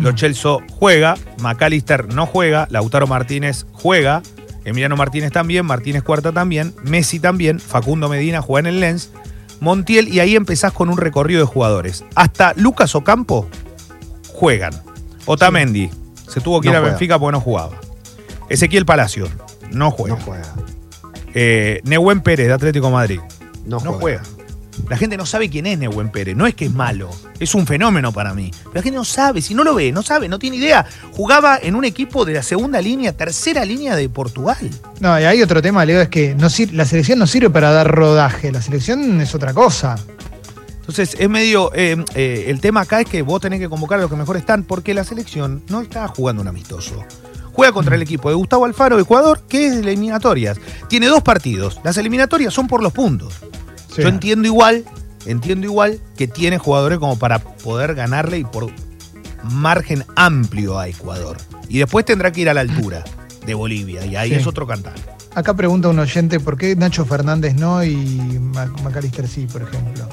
Lo 0.00 0.12
Chelso 0.12 0.60
juega, 0.78 1.16
McAllister 1.42 2.14
no 2.14 2.24
juega, 2.24 2.68
Lautaro 2.70 3.08
Martínez 3.08 3.66
juega, 3.72 4.22
Emiliano 4.64 4.94
Martínez 4.96 5.32
también, 5.32 5.66
Martínez 5.66 6.04
Cuarta 6.04 6.30
también, 6.30 6.72
Messi 6.84 7.18
también, 7.18 7.58
Facundo 7.58 8.08
Medina 8.08 8.40
juega 8.40 8.68
en 8.68 8.74
el 8.74 8.80
Lens, 8.80 9.10
Montiel 9.58 10.06
y 10.06 10.20
ahí 10.20 10.36
empezás 10.36 10.72
con 10.72 10.90
un 10.90 10.96
recorrido 10.96 11.40
de 11.40 11.46
jugadores. 11.46 12.04
Hasta 12.14 12.52
Lucas 12.54 12.94
Ocampo 12.94 13.48
juegan. 14.28 14.72
Otamendi 15.26 15.90
se 16.28 16.40
tuvo 16.40 16.60
que 16.60 16.68
No 16.68 16.72
ir 16.74 16.76
a 16.76 16.80
juega. 16.80 16.92
Benfica 16.92 17.18
porque 17.18 17.32
no 17.32 17.40
jugaba. 17.40 17.72
Ezequiel 18.48 18.86
Palacio 18.86 19.26
no 19.72 19.90
juega. 19.90 20.16
No 20.16 20.22
juega. 20.22 20.54
Eh, 21.34 21.80
Nehuen 21.82 22.20
Pérez 22.20 22.46
de 22.46 22.52
Atlético 22.52 22.86
de 22.86 22.92
Madrid 22.92 23.20
No, 23.66 23.80
no 23.80 23.92
juega. 23.94 24.22
juega. 24.22 24.39
La 24.88 24.96
gente 24.96 25.16
no 25.16 25.24
sabe 25.26 25.48
quién 25.48 25.66
es 25.66 25.78
Nehuen 25.78 26.10
Pérez. 26.10 26.36
No 26.36 26.46
es 26.46 26.54
que 26.54 26.66
es 26.66 26.72
malo. 26.72 27.10
Es 27.38 27.54
un 27.54 27.66
fenómeno 27.66 28.12
para 28.12 28.34
mí. 28.34 28.50
Pero 28.64 28.74
la 28.74 28.82
gente 28.82 28.96
no 28.96 29.04
sabe. 29.04 29.40
Si 29.42 29.54
no 29.54 29.62
lo 29.64 29.74
ve, 29.74 29.92
no 29.92 30.02
sabe, 30.02 30.28
no 30.28 30.38
tiene 30.38 30.56
idea. 30.56 30.84
Jugaba 31.12 31.58
en 31.62 31.76
un 31.76 31.84
equipo 31.84 32.24
de 32.24 32.34
la 32.34 32.42
segunda 32.42 32.80
línea, 32.80 33.16
tercera 33.16 33.64
línea 33.64 33.94
de 33.94 34.08
Portugal. 34.08 34.70
No, 34.98 35.18
y 35.20 35.24
hay 35.24 35.42
otro 35.42 35.62
tema, 35.62 35.84
Leo, 35.84 36.00
es 36.00 36.08
que 36.08 36.34
no 36.34 36.48
la 36.72 36.84
selección 36.84 37.18
no 37.18 37.26
sirve 37.26 37.50
para 37.50 37.70
dar 37.70 37.88
rodaje, 37.88 38.50
la 38.50 38.60
selección 38.60 39.20
es 39.20 39.34
otra 39.34 39.54
cosa. 39.54 39.96
Entonces, 40.80 41.16
es 41.18 41.28
medio. 41.28 41.72
eh, 41.74 41.96
eh, 42.14 42.46
el 42.48 42.60
tema 42.60 42.80
acá 42.80 43.00
es 43.00 43.06
que 43.06 43.22
vos 43.22 43.40
tenés 43.40 43.60
que 43.60 43.68
convocar 43.68 43.98
a 43.98 44.02
los 44.02 44.10
que 44.10 44.16
mejor 44.16 44.36
están, 44.36 44.64
porque 44.64 44.92
la 44.92 45.04
selección 45.04 45.62
no 45.68 45.80
está 45.82 46.08
jugando 46.08 46.42
un 46.42 46.48
amistoso. 46.48 47.04
Juega 47.52 47.72
contra 47.72 47.94
el 47.94 48.02
equipo 48.02 48.28
de 48.28 48.34
Gustavo 48.34 48.64
Alfaro 48.64 48.96
de 48.96 49.02
Ecuador, 49.02 49.42
que 49.48 49.66
es 49.66 49.74
de 49.74 49.80
eliminatorias. 49.80 50.58
Tiene 50.88 51.06
dos 51.06 51.22
partidos. 51.22 51.80
Las 51.84 51.96
eliminatorias 51.96 52.54
son 52.54 52.66
por 52.66 52.82
los 52.82 52.92
puntos. 52.92 53.34
Sí. 53.94 54.02
Yo 54.02 54.08
entiendo 54.08 54.46
igual, 54.46 54.84
entiendo 55.26 55.66
igual 55.66 56.00
que 56.16 56.28
tiene 56.28 56.58
jugadores 56.58 56.98
como 56.98 57.18
para 57.18 57.38
poder 57.40 57.94
ganarle 57.94 58.38
y 58.38 58.44
por 58.44 58.70
margen 59.44 60.04
amplio 60.16 60.78
a 60.78 60.88
Ecuador. 60.88 61.36
Y 61.68 61.78
después 61.78 62.04
tendrá 62.04 62.30
que 62.32 62.40
ir 62.42 62.48
a 62.50 62.54
la 62.54 62.60
altura 62.62 63.04
de 63.46 63.54
Bolivia, 63.54 64.04
y 64.04 64.16
ahí 64.16 64.30
Sí. 64.30 64.34
es 64.36 64.46
otro 64.46 64.66
cantar. 64.66 64.94
Acá 65.34 65.54
pregunta 65.54 65.88
un 65.88 65.98
oyente 65.98 66.40
por 66.40 66.56
qué 66.58 66.74
Nacho 66.74 67.04
Fernández 67.04 67.54
no 67.54 67.84
y 67.84 67.94
Ma- 68.52 68.66
Macalister 68.82 69.28
sí, 69.28 69.46
por 69.46 69.62
ejemplo. 69.62 70.08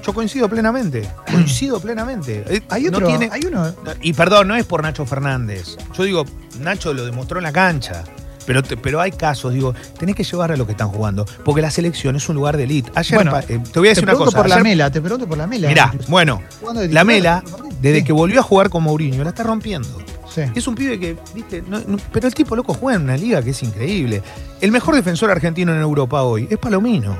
Yo 0.00 0.12
coincido 0.14 0.48
plenamente. 0.48 1.08
Coincido 1.30 1.80
plenamente. 1.82 2.44
Eh, 2.46 2.62
Hay 2.68 2.84
no 2.84 2.98
otro, 2.98 3.08
tiene- 3.08 3.28
hay 3.32 3.42
uno. 3.46 3.74
Y 4.00 4.12
perdón, 4.12 4.46
no 4.48 4.54
es 4.54 4.64
por 4.64 4.82
Nacho 4.82 5.04
Fernández. 5.06 5.76
Yo 5.96 6.04
digo, 6.04 6.24
Nacho 6.60 6.94
lo 6.94 7.04
demostró 7.04 7.38
en 7.38 7.44
la 7.44 7.52
cancha. 7.52 8.04
Pero, 8.46 8.62
te- 8.62 8.76
pero 8.76 9.00
hay 9.00 9.12
casos, 9.12 9.52
digo, 9.52 9.74
tenés 9.98 10.14
que 10.16 10.24
llevar 10.24 10.50
a 10.52 10.56
los 10.56 10.66
que 10.66 10.72
están 10.72 10.88
jugando. 10.88 11.24
Porque 11.44 11.60
la 11.62 11.70
selección 11.70 12.16
es 12.16 12.28
un 12.28 12.36
lugar 12.36 12.56
de 12.56 12.64
elite. 12.64 12.90
Ayer, 12.94 13.14
Bueno, 13.16 13.30
pa- 13.32 13.40
eh, 13.40 13.60
te 13.72 13.78
voy 13.78 13.88
a 13.88 13.90
decir 13.90 14.02
te 14.04 14.04
una 14.04 14.12
pregunto 14.12 14.24
cosa. 14.32 14.38
por 14.38 14.48
la 14.48 14.58
Mela, 14.62 14.90
te 14.90 15.00
pregunto 15.00 15.26
por 15.28 15.38
la 15.38 15.46
Mela. 15.46 15.68
Mirá, 15.68 15.90
incluso. 15.92 16.10
bueno, 16.10 16.40
de 16.74 16.88
la 16.88 17.04
Mela, 17.04 17.44
desde 17.80 17.98
Sí, 18.00 18.04
que 18.04 18.12
volvió 18.12 18.40
a 18.40 18.42
jugar 18.42 18.70
con 18.70 18.82
Mourinho, 18.82 19.22
la 19.22 19.30
está 19.30 19.42
rompiendo. 19.42 19.88
sí. 20.34 20.42
Es 20.54 20.66
un 20.68 20.74
pibe 20.74 20.98
que, 20.98 21.16
viste, 21.34 21.62
no- 21.66 21.80
no- 21.86 21.98
pero 22.12 22.26
el 22.28 22.34
tipo 22.34 22.54
loco 22.56 22.72
juega 22.74 22.96
en 22.96 23.04
una 23.04 23.16
liga 23.16 23.42
que 23.42 23.50
es 23.50 23.62
increíble. 23.62 24.22
El 24.60 24.70
mejor 24.72 24.94
defensor 24.94 25.30
argentino 25.30 25.72
en 25.74 25.80
Europa 25.80 26.22
hoy 26.22 26.46
es 26.50 26.58
Palomino. 26.58 27.16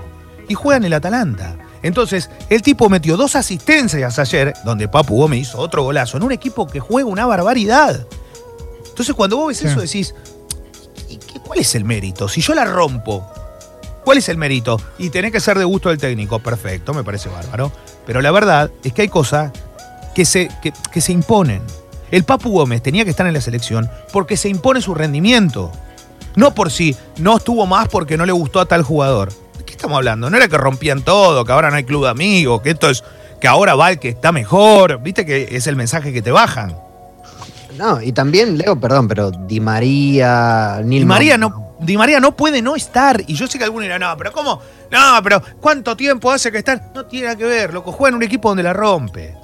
Y 0.49 0.55
juega 0.55 0.79
en 0.79 0.85
el 0.85 0.93
Atalanta. 0.95 1.57
Entonces, 1.83 2.29
el 2.49 2.61
tipo 2.63 2.89
metió 2.89 3.17
dos 3.17 3.37
asistencias 3.37 4.19
ayer, 4.19 4.53
donde 4.65 4.89
Papu 4.89 5.17
Gómez 5.17 5.41
hizo 5.43 5.59
otro 5.59 5.83
golazo, 5.85 6.17
en 6.17 6.25
un 6.25 6.33
equipo 6.33 6.67
que 6.67 6.81
juega 6.81 7.09
una 7.09 7.25
barbaridad. 7.25 8.05
Entonces, 8.89 9.15
cuando 9.15 9.37
vos 9.37 9.49
ves 9.49 9.59
Sí. 9.59 9.67
eso, 9.67 9.81
decís, 9.81 10.15
¿y 10.40 10.40
¿cuál 11.39 11.61
es 11.61 11.75
el 11.75 11.85
mérito? 11.85 12.29
Si 12.29 12.41
yo 12.41 12.55
la 12.55 12.65
rompo, 12.65 13.27
¿cuál 14.05 14.19
es 14.19 14.29
el 14.29 14.37
mérito? 14.37 14.81
Y 14.99 15.11
tenés 15.11 15.33
que 15.33 15.41
ser 15.41 15.59
de 15.59 15.65
gusto 15.65 15.89
del 15.91 15.99
técnico, 15.99 16.39
perfecto, 16.41 16.93
me 16.93 17.05
parece 17.05 17.29
bárbaro. 17.29 17.71
Pero 18.07 18.21
la 18.21 18.31
verdad 18.31 18.71
es 18.83 18.93
que 18.93 19.03
hay 19.03 19.09
cosas 19.09 19.53
que 20.15 20.25
se, 20.25 20.51
que 20.93 21.01
se 21.01 21.13
imponen. 21.13 21.63
El 22.11 22.25
Papu 22.25 22.51
Gómez 22.51 22.83
tenía 22.83 23.05
que 23.05 23.11
estar 23.11 23.27
en 23.27 23.35
la 23.35 23.41
selección 23.41 23.89
porque 24.13 24.37
se 24.37 24.49
impone 24.49 24.81
su 24.81 24.95
rendimiento. 24.95 25.71
No 26.37 26.55
por 26.55 26.71
si 26.71 26.97
no 27.19 27.37
estuvo 27.37 27.67
más 27.67 27.89
porque 27.89 28.17
no 28.17 28.27
le 28.27 28.33
gustó 28.33 28.61
a 28.61 28.67
tal 28.67 28.83
jugador. 28.83 29.33
¿De 29.57 29.65
qué 29.65 29.73
estamos 29.73 29.97
hablando? 29.97 30.31
No 30.31 30.37
era 30.37 30.49
que 30.49 30.57
rompían 30.57 31.03
todo, 31.03 31.45
que 31.45 31.53
ahora 31.53 31.71
no 31.71 31.77
hay 31.77 31.85
club 31.85 32.05
de 32.05 32.11
amigos, 32.11 32.63
que 32.63 32.71
esto 32.71 32.91
es. 32.91 33.05
que 33.41 33.49
ahora 33.49 33.75
va 33.75 33.91
el 33.91 33.99
que 33.99 34.09
está 34.09 34.33
mejor. 34.33 35.01
Viste 35.03 35.25
que 35.25 35.49
es 35.57 35.67
el 35.67 35.77
mensaje 35.77 36.13
que 36.13 36.23
te 36.23 36.31
bajan. 36.31 36.77
No, 37.81 38.01
y 38.03 38.13
también, 38.13 38.59
Leo, 38.59 38.79
perdón, 38.79 39.09
pero 39.09 39.31
Di 39.31 39.59
María, 39.59 40.83
Di 40.85 41.03
María 41.07 41.39
no, 41.39 41.77
Di 41.81 41.97
María 41.97 42.21
no 42.21 42.37
puede 42.37 42.61
no 42.61 42.77
estar. 42.77 43.23
Y 43.27 43.35
yo 43.35 43.47
sé 43.47 43.57
que 43.59 43.65
algunos 43.65 43.85
dirán, 43.85 44.03
no, 44.03 44.15
pero 44.19 44.33
¿cómo? 44.33 44.61
No, 44.91 44.99
pero 45.23 45.43
¿cuánto 45.61 45.97
tiempo 45.97 46.31
hace 46.31 46.53
que 46.53 46.59
estar? 46.59 46.93
No 46.95 47.07
tiene 47.07 47.27
nada 47.29 47.37
que 47.39 47.45
ver, 47.45 47.73
loco. 47.73 47.91
Juega 47.93 48.11
en 48.11 48.17
un 48.17 48.23
equipo 48.23 48.49
donde 48.51 48.63
la 48.63 48.75
rompe. 48.75 49.35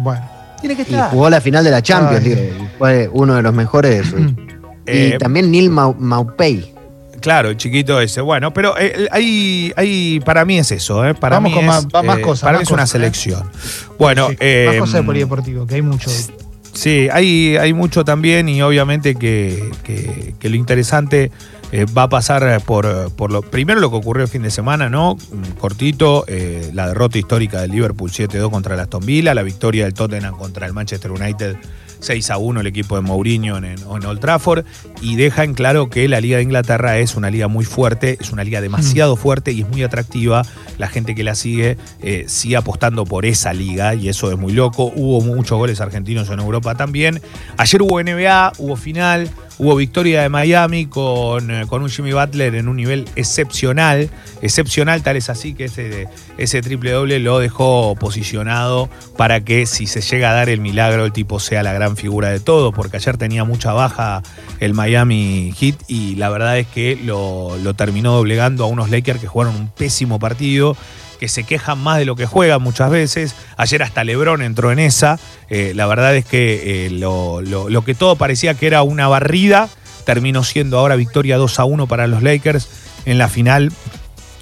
Bueno. 0.00 0.28
Tiene 0.60 0.74
que 0.74 0.82
Y 0.82 0.94
estar. 0.94 1.10
jugó 1.12 1.30
la 1.30 1.40
final 1.40 1.62
de 1.64 1.70
la 1.70 1.82
Champions, 1.82 2.24
Ay. 2.24 2.30
digo, 2.30 2.64
y 2.64 2.68
fue 2.78 3.08
uno 3.12 3.34
de 3.36 3.42
los 3.42 3.54
mejores. 3.54 4.06
Eh, 4.90 5.12
y 5.14 5.18
también 5.18 5.50
Nil 5.50 5.70
Mau- 5.70 5.94
Maupay. 5.98 6.72
Claro, 7.20 7.50
el 7.50 7.58
chiquito 7.58 8.00
ese. 8.00 8.22
Bueno, 8.22 8.54
pero 8.54 8.74
eh, 8.78 9.06
hay, 9.10 9.70
hay, 9.76 10.18
para 10.20 10.46
mí 10.46 10.58
es 10.58 10.72
eso, 10.72 11.04
¿eh? 11.04 11.12
Para 11.12 11.36
Vamos 11.36 11.50
mí 11.50 11.54
con 11.56 11.64
es, 11.64 11.68
más- 11.92 12.04
más 12.06 12.18
eh, 12.18 12.22
cosas, 12.22 12.40
Para 12.40 12.52
más 12.54 12.60
mí 12.60 12.62
es 12.62 12.70
una 12.70 12.82
cosas, 12.84 12.88
¿eh? 12.88 12.92
selección. 12.98 13.50
Bueno, 13.98 14.30
Sí, 14.30 14.36
eh, 14.40 14.64
más 14.70 14.76
cosas 14.78 14.94
de 14.94 15.02
polideportivo, 15.02 15.66
que 15.66 15.74
hay 15.74 15.82
mucho. 15.82 16.08
Sí, 16.72 17.08
hay, 17.12 17.56
hay 17.56 17.72
mucho 17.72 18.04
también 18.04 18.48
y 18.48 18.62
obviamente 18.62 19.14
que, 19.16 19.70
que- 19.82 20.48
lo 20.48 20.56
interesante 20.56 21.30
eh, 21.72 21.84
va 21.86 22.04
a 22.04 22.08
pasar 22.08 22.62
por, 22.62 23.12
por 23.12 23.30
lo 23.30 23.42
primero 23.42 23.80
lo 23.80 23.90
que 23.90 23.96
ocurrió 23.96 24.22
el 24.24 24.30
fin 24.30 24.42
de 24.42 24.50
semana, 24.50 24.88
¿no? 24.88 25.18
Cortito, 25.58 26.24
eh, 26.28 26.70
la 26.72 26.88
derrota 26.88 27.18
histórica 27.18 27.60
del 27.60 27.72
Liverpool 27.72 28.10
7-2 28.10 28.50
contra 28.50 28.74
el 28.74 28.80
Aston 28.80 29.04
Villa, 29.04 29.34
la 29.34 29.42
victoria 29.42 29.84
del 29.84 29.92
Tottenham 29.94 30.36
contra 30.36 30.66
el 30.66 30.72
Manchester 30.72 31.10
United 31.10 31.56
6 32.00 32.30
a 32.30 32.38
1 32.38 32.60
el 32.60 32.66
equipo 32.66 32.96
de 32.96 33.02
Mourinho 33.02 33.56
en, 33.58 33.64
en 33.64 33.78
Old 33.82 34.20
Trafford 34.20 34.64
y 35.00 35.16
deja 35.16 35.44
en 35.44 35.54
claro 35.54 35.90
que 35.90 36.08
la 36.08 36.20
Liga 36.20 36.38
de 36.38 36.42
Inglaterra 36.42 36.98
es 36.98 37.16
una 37.16 37.30
liga 37.30 37.48
muy 37.48 37.64
fuerte, 37.64 38.18
es 38.20 38.30
una 38.30 38.44
liga 38.44 38.60
demasiado 38.60 39.16
fuerte 39.16 39.52
y 39.52 39.62
es 39.62 39.68
muy 39.68 39.82
atractiva. 39.82 40.42
La 40.78 40.88
gente 40.88 41.14
que 41.14 41.24
la 41.24 41.34
sigue 41.34 41.76
eh, 42.02 42.24
sigue 42.28 42.56
apostando 42.56 43.04
por 43.04 43.26
esa 43.26 43.52
liga 43.52 43.94
y 43.94 44.08
eso 44.08 44.30
es 44.30 44.38
muy 44.38 44.52
loco. 44.52 44.92
Hubo 44.94 45.20
muchos 45.20 45.58
goles 45.58 45.80
argentinos 45.80 46.30
en 46.30 46.40
Europa 46.40 46.74
también. 46.74 47.20
Ayer 47.56 47.82
hubo 47.82 48.02
NBA, 48.02 48.52
hubo 48.58 48.76
final, 48.76 49.30
hubo 49.58 49.76
victoria 49.76 50.22
de 50.22 50.28
Miami 50.28 50.86
con, 50.86 51.50
eh, 51.50 51.66
con 51.68 51.82
un 51.82 51.90
Jimmy 51.90 52.12
Butler 52.12 52.54
en 52.54 52.68
un 52.68 52.76
nivel 52.76 53.06
excepcional. 53.16 54.08
Excepcional, 54.40 55.02
tal 55.02 55.16
es 55.16 55.28
así 55.28 55.54
que 55.54 55.64
ese, 55.64 56.08
ese 56.38 56.62
triple 56.62 56.92
doble 56.92 57.18
lo 57.18 57.38
dejó 57.38 57.96
posicionado 57.96 58.88
para 59.16 59.40
que 59.40 59.66
si 59.66 59.86
se 59.86 60.00
llega 60.00 60.30
a 60.30 60.34
dar 60.34 60.48
el 60.48 60.60
milagro, 60.60 61.04
el 61.04 61.12
tipo 61.12 61.40
sea 61.40 61.62
la 61.62 61.72
gran 61.72 61.96
figura 61.96 62.30
de 62.30 62.40
todo, 62.40 62.72
porque 62.72 62.96
ayer 62.96 63.16
tenía 63.16 63.44
mucha 63.44 63.72
baja 63.72 64.22
el 64.60 64.74
Miami 64.74 65.52
Heat 65.58 65.76
y 65.88 66.14
la 66.14 66.28
verdad 66.28 66.58
es 66.58 66.66
que 66.68 66.96
lo, 66.96 67.56
lo 67.58 67.74
terminó 67.74 68.12
doblegando 68.12 68.64
a 68.64 68.66
unos 68.68 68.90
Lakers 68.90 69.20
que 69.20 69.26
jugaron 69.26 69.56
un 69.56 69.68
pésimo 69.68 70.18
partido 70.18 70.76
que 71.18 71.28
se 71.28 71.44
quejan 71.44 71.78
más 71.78 71.98
de 71.98 72.04
lo 72.04 72.16
que 72.16 72.26
juegan 72.26 72.62
muchas 72.62 72.90
veces. 72.90 73.34
Ayer 73.56 73.82
hasta 73.82 74.04
Lebron 74.04 74.42
entró 74.42 74.70
en 74.72 74.78
esa. 74.78 75.18
Eh, 75.50 75.72
la 75.74 75.86
verdad 75.86 76.14
es 76.16 76.24
que 76.24 76.86
eh, 76.86 76.90
lo, 76.90 77.40
lo- 77.40 77.68
lo 77.68 77.82
que 77.84 77.94
todo 77.94 78.16
parecía 78.16 78.54
que 78.54 78.66
era 78.66 78.82
una 78.82 79.08
barrida 79.08 79.68
terminó 80.04 80.42
siendo 80.44 80.78
ahora 80.78 80.96
victoria 80.96 81.36
2 81.36 81.58
a 81.58 81.64
1 81.64 81.86
para 81.86 82.06
los 82.06 82.22
Lakers 82.22 82.68
en 83.04 83.18
la 83.18 83.28
final 83.28 83.72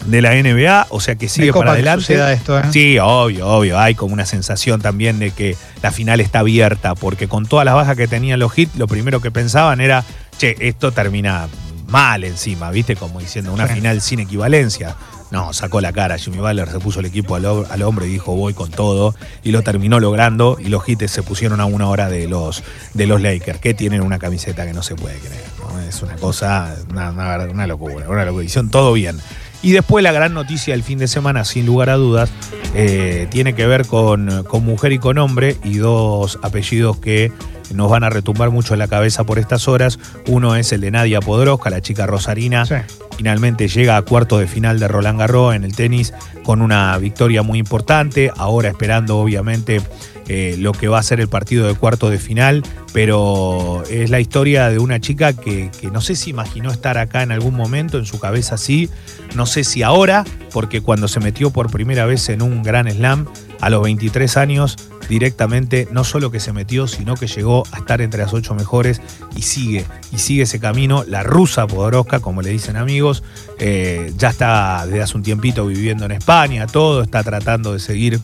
de 0.05 0.23
la 0.23 0.35
NBA. 0.35 0.87
O 0.91 1.01
sea 1.01 1.17
que 1.17 1.29
sigue 1.29 1.47
para 1.61 1.73
adelante. 1.73 2.15
esto, 2.33 2.59
¿eh? 2.59 2.63
Sí, 2.73 2.99
obvio, 3.01 3.47
obvio. 3.49 3.79
Hay 3.79 3.95
como 3.95 4.13
una 4.13 4.27
sensación 4.27 4.81
también 4.81 5.19
de 5.19 5.31
que 5.33 5.57
la 5.83 5.91
final 5.91 6.21
está 6.21 6.41
abierta, 6.41 6.95
porque 6.95 7.27
con 7.27 7.47
todas 7.47 7.65
las 7.65 7.75
bajas 7.75 7.97
que 7.97 8.07
tenían 8.07 8.39
los 8.39 8.57
hits, 8.57 8.77
lo 8.77 8.87
primero 8.87 9.21
que 9.21 9.31
pensaban 9.31 9.81
era, 9.81 10.05
che, 10.39 10.55
esto 10.61 10.93
termina 10.93 11.49
mal 11.89 12.25
encima, 12.25 12.71
¿viste? 12.71 12.97
Como 12.97 13.21
diciendo, 13.21 13.53
una 13.53 13.67
final 13.67 14.01
sin 14.01 14.21
equivalencia. 14.21 14.97
No, 15.33 15.53
sacó 15.53 15.81
la 15.81 15.93
cara. 15.93 16.19
Jimmy 16.19 16.39
Butler 16.39 16.69
se 16.71 16.79
puso 16.79 17.01
el 17.01 17.07
equipo 17.07 17.35
al, 17.35 17.45
al 17.45 17.83
hombro 17.83 18.05
y 18.07 18.09
dijo 18.11 18.37
voy 18.37 18.55
con 18.55 18.71
todo. 18.71 19.15
Y 19.43 19.51
lo 19.51 19.63
terminó 19.63 19.99
logrando. 19.99 20.57
Y 20.61 20.69
los 20.69 20.89
hits 20.89 21.11
se 21.11 21.23
pusieron 21.25 21.61
a 21.61 21.65
una 21.67 21.89
hora 21.89 22.09
de 22.09 22.29
los, 22.29 22.63
de 22.95 23.07
los 23.07 23.21
Lakers, 23.21 23.59
que 23.59 23.75
tienen 23.75 24.03
una 24.03 24.19
camiseta 24.21 24.65
que 24.65 24.73
no 24.73 24.83
se 24.85 24.95
puede 24.95 25.19
creer. 25.19 25.43
¿no? 25.59 25.81
Es 25.81 26.01
una 26.03 26.15
cosa, 26.17 26.77
una, 26.91 27.11
una- 27.11 27.39
una 27.51 27.67
locura. 27.67 28.09
Una 28.09 28.25
locura. 28.25 28.45
Hicieron 28.45 28.71
todo 28.71 28.93
bien. 28.93 29.19
Y 29.63 29.73
después 29.73 30.05
la 30.05 30.13
gran 30.13 30.33
noticia 30.33 30.75
del 30.75 30.85
fin 30.85 30.99
de 30.99 31.09
semana, 31.09 31.45
sin 31.45 31.67
lugar 31.67 31.91
a 31.91 31.95
dudas, 31.97 32.31
eh, 32.75 33.27
tiene 33.31 33.55
que 33.55 33.67
ver 33.67 33.87
con, 33.87 34.45
con 34.45 34.65
mujer 34.65 34.93
y 34.93 34.99
con 35.01 35.19
hombre 35.19 35.57
y 35.65 35.79
dos 35.79 36.39
apellidos 36.43 36.99
que 36.99 37.33
nos 37.75 37.91
van 37.91 38.05
a 38.05 38.11
retumbar 38.11 38.51
mucho 38.51 38.75
en 38.75 38.79
la 38.81 38.89
cabeza 38.89 39.25
por 39.25 39.39
estas 39.39 39.69
horas. 39.69 39.99
Uno 40.27 40.57
es 40.57 40.73
el 40.73 40.81
de 40.81 40.91
Nadia 40.91 41.21
Podroska, 41.21 41.71
la 41.71 41.81
chica 41.81 42.07
rosarina, 42.07 42.65
Sí. 42.67 42.75
finalmente 43.17 43.69
llega 43.69 43.97
a 43.97 44.03
cuartos 44.03 44.41
de 44.41 44.47
final 44.47 44.79
de 44.79 44.89
Roland 44.89 45.19
Garros 45.19 45.55
en 45.55 45.65
el 45.65 45.75
tenis 45.75 46.13
con 46.45 46.63
una 46.63 46.97
victoria 46.99 47.43
muy 47.43 47.59
importante, 47.59 48.31
ahora 48.37 48.69
esperando 48.69 49.19
obviamente 49.19 49.81
eh, 50.29 50.57
lo 50.59 50.73
que 50.73 50.89
va 50.89 50.99
a 50.99 51.03
ser 51.05 51.21
el 51.21 51.29
partido 51.29 51.67
de 51.69 51.75
cuarto 51.75 52.11
de 52.11 52.19
final, 52.19 52.63
pero 52.93 53.83
es 53.91 54.11
la 54.11 54.19
historia 54.21 54.69
de 54.71 54.79
una 54.79 55.01
chica 55.01 55.33
que, 55.33 55.71
que 55.81 55.91
no 55.91 56.01
sé 56.01 56.17
si 56.17 56.31
imaginó 56.31 56.71
estar 56.73 56.99
acá 56.99 57.23
en 57.23 57.31
algún 57.31 57.55
momento, 57.55 57.99
en 57.99 58.07
su 58.07 58.19
cabeza 58.19 58.57
sí, 58.57 58.91
no 59.37 59.47
sé 59.47 59.63
si 59.65 59.83
ahora, 59.83 60.25
porque 60.53 60.81
cuando 60.81 61.07
se 61.09 61.21
metió 61.21 61.51
por 61.51 61.71
primera 61.71 62.07
vez 62.07 62.29
en 62.29 62.43
un 62.43 62.63
gran 62.65 62.91
slam 62.91 63.27
a 63.61 63.71
los 63.71 63.83
23 63.83 64.37
años, 64.37 64.77
directamente 65.09 65.89
no 65.91 66.05
solo 66.05 66.31
que 66.31 66.41
se 66.41 66.53
metió, 66.53 66.87
sino 66.87 67.15
que 67.15 67.27
llegó 67.27 67.65
a 67.73 67.79
estar 67.79 68.01
entre 68.01 68.23
las 68.23 68.33
ocho 68.33 68.55
mejores 68.55 69.01
y 69.37 69.43
sigue, 69.43 69.85
y 70.13 70.19
sigue 70.19 70.43
ese 70.43 70.61
camino. 70.61 71.05
La 71.07 71.23
rusa 71.23 71.67
Podoroska, 71.67 72.21
como 72.21 72.43
le 72.43 72.51
dicen 72.51 72.77
amigos, 72.77 73.23
eh, 73.59 74.13
ya 74.17 74.31
está 74.31 74.85
desde 74.87 75.03
hace 75.03 75.17
un 75.17 75.23
tiempito 75.23 75.67
viviendo 75.67 76.05
en 76.05 76.13
España, 76.13 76.67
todo, 76.67 77.03
está 77.03 77.23
tratando 77.23 77.73
de 77.73 77.81
seguir 77.81 78.21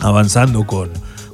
avanzando 0.00 0.66
con, 0.66 0.90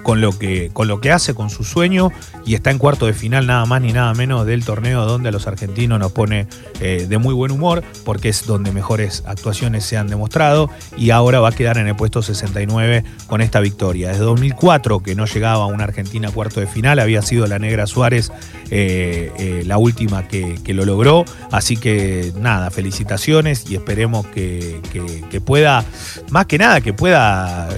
con, 0.09 0.23
lo 0.23 0.38
que, 0.38 0.71
con 0.73 0.88
lo 0.88 1.03
que 1.03 1.12
hace, 1.12 1.35
con 1.35 1.50
su 1.50 1.65
sueño, 1.65 2.11
y 2.47 2.55
está 2.55 2.71
en 2.71 2.79
cuarto 2.79 3.05
de 3.05 3.12
final 3.12 3.47
nada 3.47 3.67
más 3.67 3.83
ni 3.83 3.93
nada 3.93 4.15
menos 4.15 4.47
del 4.47 4.65
torneo 4.65 5.05
donde 5.05 5.29
a 5.29 5.33
los 5.33 5.47
argentinos 5.47 5.99
nos 5.99 6.12
pone 6.12 6.47
eh, 6.81 7.05
de 7.07 7.19
muy 7.19 7.35
buen 7.35 7.53
humor, 7.53 7.83
porque 8.07 8.31
es 8.31 8.47
donde 8.47 8.73
mejores 8.73 9.23
actuaciones 9.27 9.85
se 9.85 9.99
han 9.99 10.07
demostrado, 10.07 10.71
y 10.97 11.11
ahora 11.11 11.41
va 11.41 11.50
a 11.50 11.53
quedar 11.53 11.77
en 11.77 11.88
el 11.88 11.95
puesto 11.95 12.23
69 12.23 13.05
con 13.27 13.43
esta 13.43 13.61
victoria. 13.61 14.09
Desde 14.09 14.23
2004 14.25 15.00
que 15.00 15.15
no 15.15 15.27
llegaba 15.27 15.67
una 15.67 15.85
Argentina 15.85 16.29
a 16.29 16.33
cuarto 16.33 16.61
de 16.61 16.67
final, 16.67 17.00
había 17.00 17.21
sido 17.21 17.47
la 17.47 17.59
Negra 17.59 17.87
Suárez 17.87 18.33
eh, 18.71 19.31
eh, 19.38 19.62
la 19.67 19.77
última 19.77 20.27
que, 20.27 20.59
que 20.65 20.73
lo 20.73 20.87
logró, 20.87 21.27
así 21.50 21.77
que 21.77 22.33
nada, 22.41 22.71
felicitaciones 22.71 23.71
y 23.71 23.75
esperemos 23.75 24.27
que, 24.29 24.81
que- 24.91 25.19
que 25.29 25.41
pueda, 25.43 25.85
más 26.31 26.47
que 26.47 26.57
nada, 26.57 26.81
que 26.81 26.95
pueda, 26.95 27.69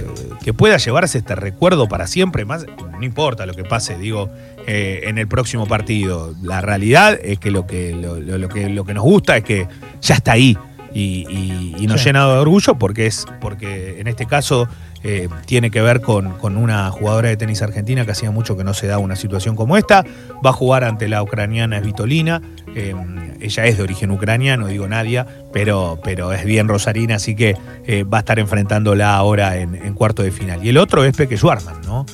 que 0.45 0.53
pueda 0.53 0.77
llevarse 0.77 1.17
este 1.17 1.35
recuerdo 1.35 1.89
para 1.89 2.07
siempre, 2.07 2.20
más, 2.45 2.65
no 2.99 3.03
importa 3.05 3.45
lo 3.45 3.53
que 3.53 3.63
pase, 3.63 3.97
digo, 3.97 4.29
eh, 4.67 5.01
en 5.05 5.17
el 5.17 5.27
próximo 5.27 5.65
partido. 5.67 6.33
La 6.41 6.61
realidad 6.61 7.19
es 7.21 7.39
que 7.39 7.51
lo 7.51 7.65
que, 7.67 7.93
lo, 7.95 8.19
lo- 8.19 8.37
lo 8.37 8.49
que 8.49 8.69
lo 8.69 8.85
que 8.85 8.93
nos 8.93 9.03
gusta 9.03 9.37
es 9.37 9.43
que 9.43 9.67
ya 10.01 10.15
está 10.15 10.33
ahí. 10.33 10.57
Y, 10.93 11.25
y- 11.29 11.75
y 11.79 11.87
nos 11.87 12.01
Sí. 12.01 12.07
llena 12.07 12.27
de 12.27 12.33
orgullo 12.39 12.75
porque 12.77 13.05
es 13.05 13.25
porque 13.39 13.99
en 14.01 14.07
este 14.07 14.25
caso 14.25 14.67
eh, 15.03 15.27
tiene 15.45 15.71
que 15.71 15.81
ver 15.81 16.01
con, 16.01 16.37
con 16.37 16.57
una 16.57 16.89
jugadora 16.91 17.29
de 17.29 17.37
tenis 17.37 17.61
argentina 17.61 18.05
que 18.05 18.11
hacía 18.11 18.31
mucho 18.31 18.55
que 18.55 18.63
no 18.63 18.73
se 18.73 18.87
daba 18.87 18.99
una 18.99 19.15
situación 19.15 19.55
como 19.55 19.77
esta. 19.77 20.05
Va 20.45 20.51
a 20.51 20.53
jugar 20.53 20.83
ante 20.83 21.07
la 21.07 21.23
ucraniana 21.23 21.79
Svitolina. 21.79 22.41
Eh, 22.75 22.93
ella 23.39 23.65
es 23.65 23.77
de 23.77 23.83
origen 23.83 24.11
ucraniano, 24.11 24.67
digo 24.67 24.87
Nadia, 24.87 25.25
pero, 25.51 25.99
pero 26.03 26.31
es 26.31 26.45
bien 26.45 26.67
rosarina, 26.67 27.15
así 27.15 27.35
que 27.35 27.57
eh, 27.87 28.03
va 28.03 28.17
a 28.17 28.21
estar 28.21 28.37
enfrentándola 28.37 29.15
ahora 29.15 29.57
en, 29.57 29.93
cuarto 29.93 30.21
de 30.21 30.31
final. 30.31 30.63
Y 30.63 30.69
el 30.69 30.77
otro 30.77 31.03
es 31.03 31.15
Peque 31.15 31.37
Schwarman, 31.37 31.81
¿no? 31.85 32.05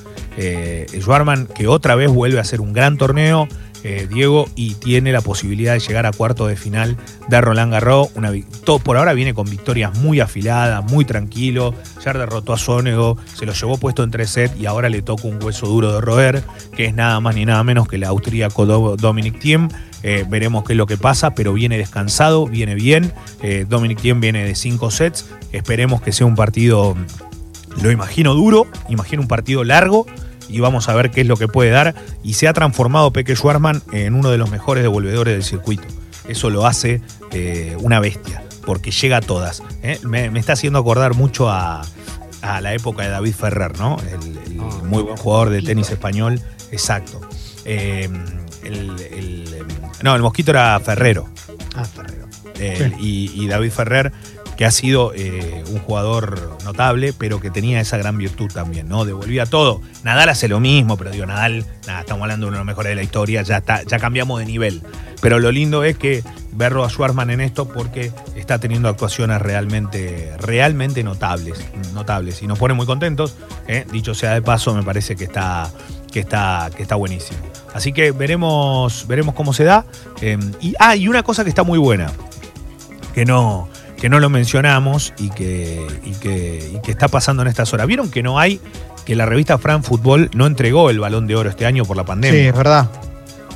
Schwarman 0.99 1.47
que 1.47 1.67
otra 1.67 1.95
vez 1.95 2.09
vuelve 2.09 2.37
a 2.37 2.41
hacer 2.41 2.61
un 2.61 2.71
gran 2.71 2.97
torneo, 2.97 3.47
eh, 3.87 4.05
Diego, 4.11 4.49
y 4.55 4.73
tiene 4.75 5.13
la 5.13 5.21
posibilidad 5.21 5.73
de 5.73 5.79
llegar 5.79 6.05
a 6.05 6.11
cuarto 6.11 6.45
de 6.47 6.57
final 6.57 6.97
de 7.29 7.39
Roland 7.39 7.71
Garros. 7.71 8.09
Una, 8.15 8.31
por 8.83 8.97
ahora 8.97 9.13
viene 9.13 9.33
con 9.33 9.49
victorias 9.49 9.97
muy 9.97 10.19
afiladas, 10.19 10.83
muy 10.91 11.05
tranquilo. 11.05 11.73
Ya 12.03 12.11
derrotó 12.11 12.51
a 12.51 12.57
Sonego, 12.57 13.17
se 13.33 13.45
lo 13.45 13.53
llevó 13.53 13.77
puesto 13.77 14.03
en 14.03 14.11
tres 14.11 14.29
sets 14.31 14.59
y 14.59 14.65
ahora 14.65 14.89
le 14.89 15.01
toca 15.01 15.27
un 15.27 15.41
hueso 15.41 15.67
duro 15.67 15.93
de 15.93 16.01
roer, 16.01 16.43
que 16.75 16.85
es 16.85 16.93
nada 16.93 17.19
más 17.21 17.35
ni 17.35 17.45
nada 17.45 17.63
menos 17.63 17.87
que 17.87 17.95
el 17.95 18.03
austríaco 18.03 18.65
Do- 18.65 18.97
Dominic 18.97 19.39
Thiem. 19.39 19.69
Eh, 20.03 20.25
veremos 20.29 20.63
qué 20.65 20.73
es 20.73 20.77
lo 20.77 20.85
que 20.85 20.97
pasa, 20.97 21.33
pero 21.33 21.53
viene 21.53 21.77
descansado, 21.77 22.45
viene 22.45 22.75
bien. 22.75 23.13
Eh, 23.41 23.65
Dominic 23.67 24.01
Thiem 24.01 24.19
viene 24.19 24.43
de 24.43 24.53
cinco 24.55 24.91
sets. 24.91 25.25
Esperemos 25.53 26.01
que 26.01 26.11
sea 26.11 26.27
un 26.27 26.35
partido 26.35 26.95
lo 27.81 27.91
imagino 27.91 28.33
duro, 28.33 28.65
imagino 28.89 29.21
un 29.21 29.27
partido 29.27 29.63
largo 29.63 30.07
y 30.49 30.59
vamos 30.59 30.89
a 30.89 30.95
ver 30.95 31.11
qué 31.11 31.21
es 31.21 31.27
lo 31.27 31.37
que 31.37 31.47
puede 31.47 31.69
dar. 31.71 31.95
Y 32.23 32.33
se 32.33 32.47
ha 32.47 32.53
transformado 32.53 33.11
Peque 33.11 33.35
Schwarman 33.35 33.81
en 33.91 34.13
uno 34.15 34.29
de 34.29 34.37
los 34.37 34.49
mejores 34.49 34.83
devolvedores 34.83 35.33
del 35.33 35.43
circuito. 35.43 35.83
Eso 36.27 36.49
lo 36.49 36.65
hace 36.65 37.01
eh, 37.31 37.75
una 37.79 37.99
bestia, 37.99 38.43
porque 38.65 38.91
llega 38.91 39.17
a 39.17 39.21
todas. 39.21 39.63
¿eh? 39.83 39.99
Me, 40.03 40.29
me 40.29 40.39
está 40.39 40.53
haciendo 40.53 40.79
acordar 40.79 41.13
mucho 41.13 41.49
a, 41.49 41.81
a 42.41 42.61
la 42.61 42.73
época 42.73 43.03
de 43.03 43.09
David 43.09 43.33
Ferrer, 43.33 43.77
¿no? 43.79 43.97
El, 44.11 44.37
el 44.53 44.57
Ah, 44.59 44.81
muy 44.83 45.03
buen 45.03 45.15
jugador 45.17 45.49
de 45.51 45.61
tenis 45.61 45.89
español. 45.91 46.41
Exacto. 46.71 47.21
Eh, 47.63 48.09
el- 48.63 48.89
el, 49.11 49.53
eh, 49.53 49.63
no, 50.03 50.15
el 50.15 50.21
mosquito 50.21 50.51
era 50.51 50.79
Ferrero. 50.79 51.29
Ah, 51.75 51.85
Ferrero. 51.85 52.27
Y, 52.99 53.31
y 53.35 53.47
David 53.47 53.71
Ferrer, 53.71 54.11
que 54.57 54.65
ha 54.65 54.71
sido 54.71 55.13
eh, 55.13 55.63
un 55.69 55.79
jugador 55.79 56.57
notable, 56.65 57.13
pero 57.13 57.39
que 57.39 57.51
tenía 57.51 57.79
esa 57.79 57.97
gran 57.97 58.17
virtud 58.17 58.47
también, 58.51 58.89
¿no? 58.89 59.05
Devolvía 59.05 59.45
todo. 59.45 59.81
Nadal 60.03 60.29
hace 60.29 60.47
lo 60.47 60.59
mismo, 60.59 60.97
pero 60.97 61.11
digo, 61.11 61.27
Nadal, 61.27 61.63
nada, 61.85 62.01
estamos 62.01 62.23
hablando 62.23 62.47
de 62.47 62.49
uno 62.49 62.57
de 62.57 62.59
los 62.61 62.65
mejores 62.65 62.89
de 62.89 62.95
la 62.95 63.03
historia, 63.03 63.43
ya, 63.43 63.57
está, 63.57 63.83
ya 63.83 63.99
cambiamos 63.99 64.39
de 64.39 64.47
nivel. 64.47 64.81
Pero 65.21 65.39
lo 65.39 65.51
lindo 65.51 65.83
es 65.83 65.97
que 65.97 66.23
verlo 66.51 66.83
a 66.83 66.89
Schwarzman 66.89 67.29
en 67.29 67.41
esto 67.41 67.67
porque 67.67 68.11
está 68.35 68.59
teniendo 68.59 68.89
actuaciones 68.89 69.41
realmente, 69.41 70.35
realmente 70.39 71.03
notables, 71.03 71.63
notables. 71.93 72.41
Y 72.41 72.47
nos 72.47 72.57
pone 72.57 72.73
muy 72.73 72.87
contentos. 72.87 73.35
¿eh? 73.67 73.85
Dicho 73.91 74.15
sea 74.15 74.33
de 74.33 74.41
paso, 74.41 74.73
me 74.73 74.83
parece 74.83 75.15
que 75.15 75.25
está, 75.25 75.71
que 76.11 76.21
está, 76.21 76.69
que 76.75 76.81
está 76.81 76.95
buenísimo. 76.95 77.39
Así 77.75 77.93
que 77.93 78.11
veremos, 78.11 79.05
veremos 79.07 79.35
cómo 79.35 79.53
se 79.53 79.65
da. 79.65 79.85
Eh, 80.21 80.37
y, 80.61 80.73
ah, 80.79 80.95
y 80.95 81.07
una 81.07 81.21
cosa 81.21 81.43
que 81.43 81.49
está 81.49 81.61
muy 81.61 81.77
buena 81.77 82.11
que 83.17 83.25
no, 83.25 83.67
que 83.97 84.09
no 84.09 84.19
lo 84.19 84.29
mencionamos 84.29 85.13
y 85.17 85.29
que, 85.29 85.85
y, 86.05 86.11
que, 86.13 86.71
y 86.75 86.81
que 86.81 86.91
está 86.91 87.07
pasando 87.07 87.41
en 87.41 87.47
estas 87.49 87.73
horas. 87.73 87.87
¿Vieron 87.87 88.09
que 88.11 88.21
no 88.23 88.39
hay, 88.39 88.59
que 89.05 89.15
la 89.15 89.25
revista 89.25 89.57
Fran 89.57 89.83
Fútbol 89.83 90.29
no 90.33 90.45
entregó 90.45 90.89
el 90.89 90.99
balón 90.99 91.27
de 91.27 91.35
oro 91.35 91.49
este 91.49 91.65
año 91.65 91.83
por 91.85 91.97
la 91.97 92.03
Sí, 92.03 92.07
pandemia? 92.07 92.49
es 92.49 92.55
verdad. 92.55 92.89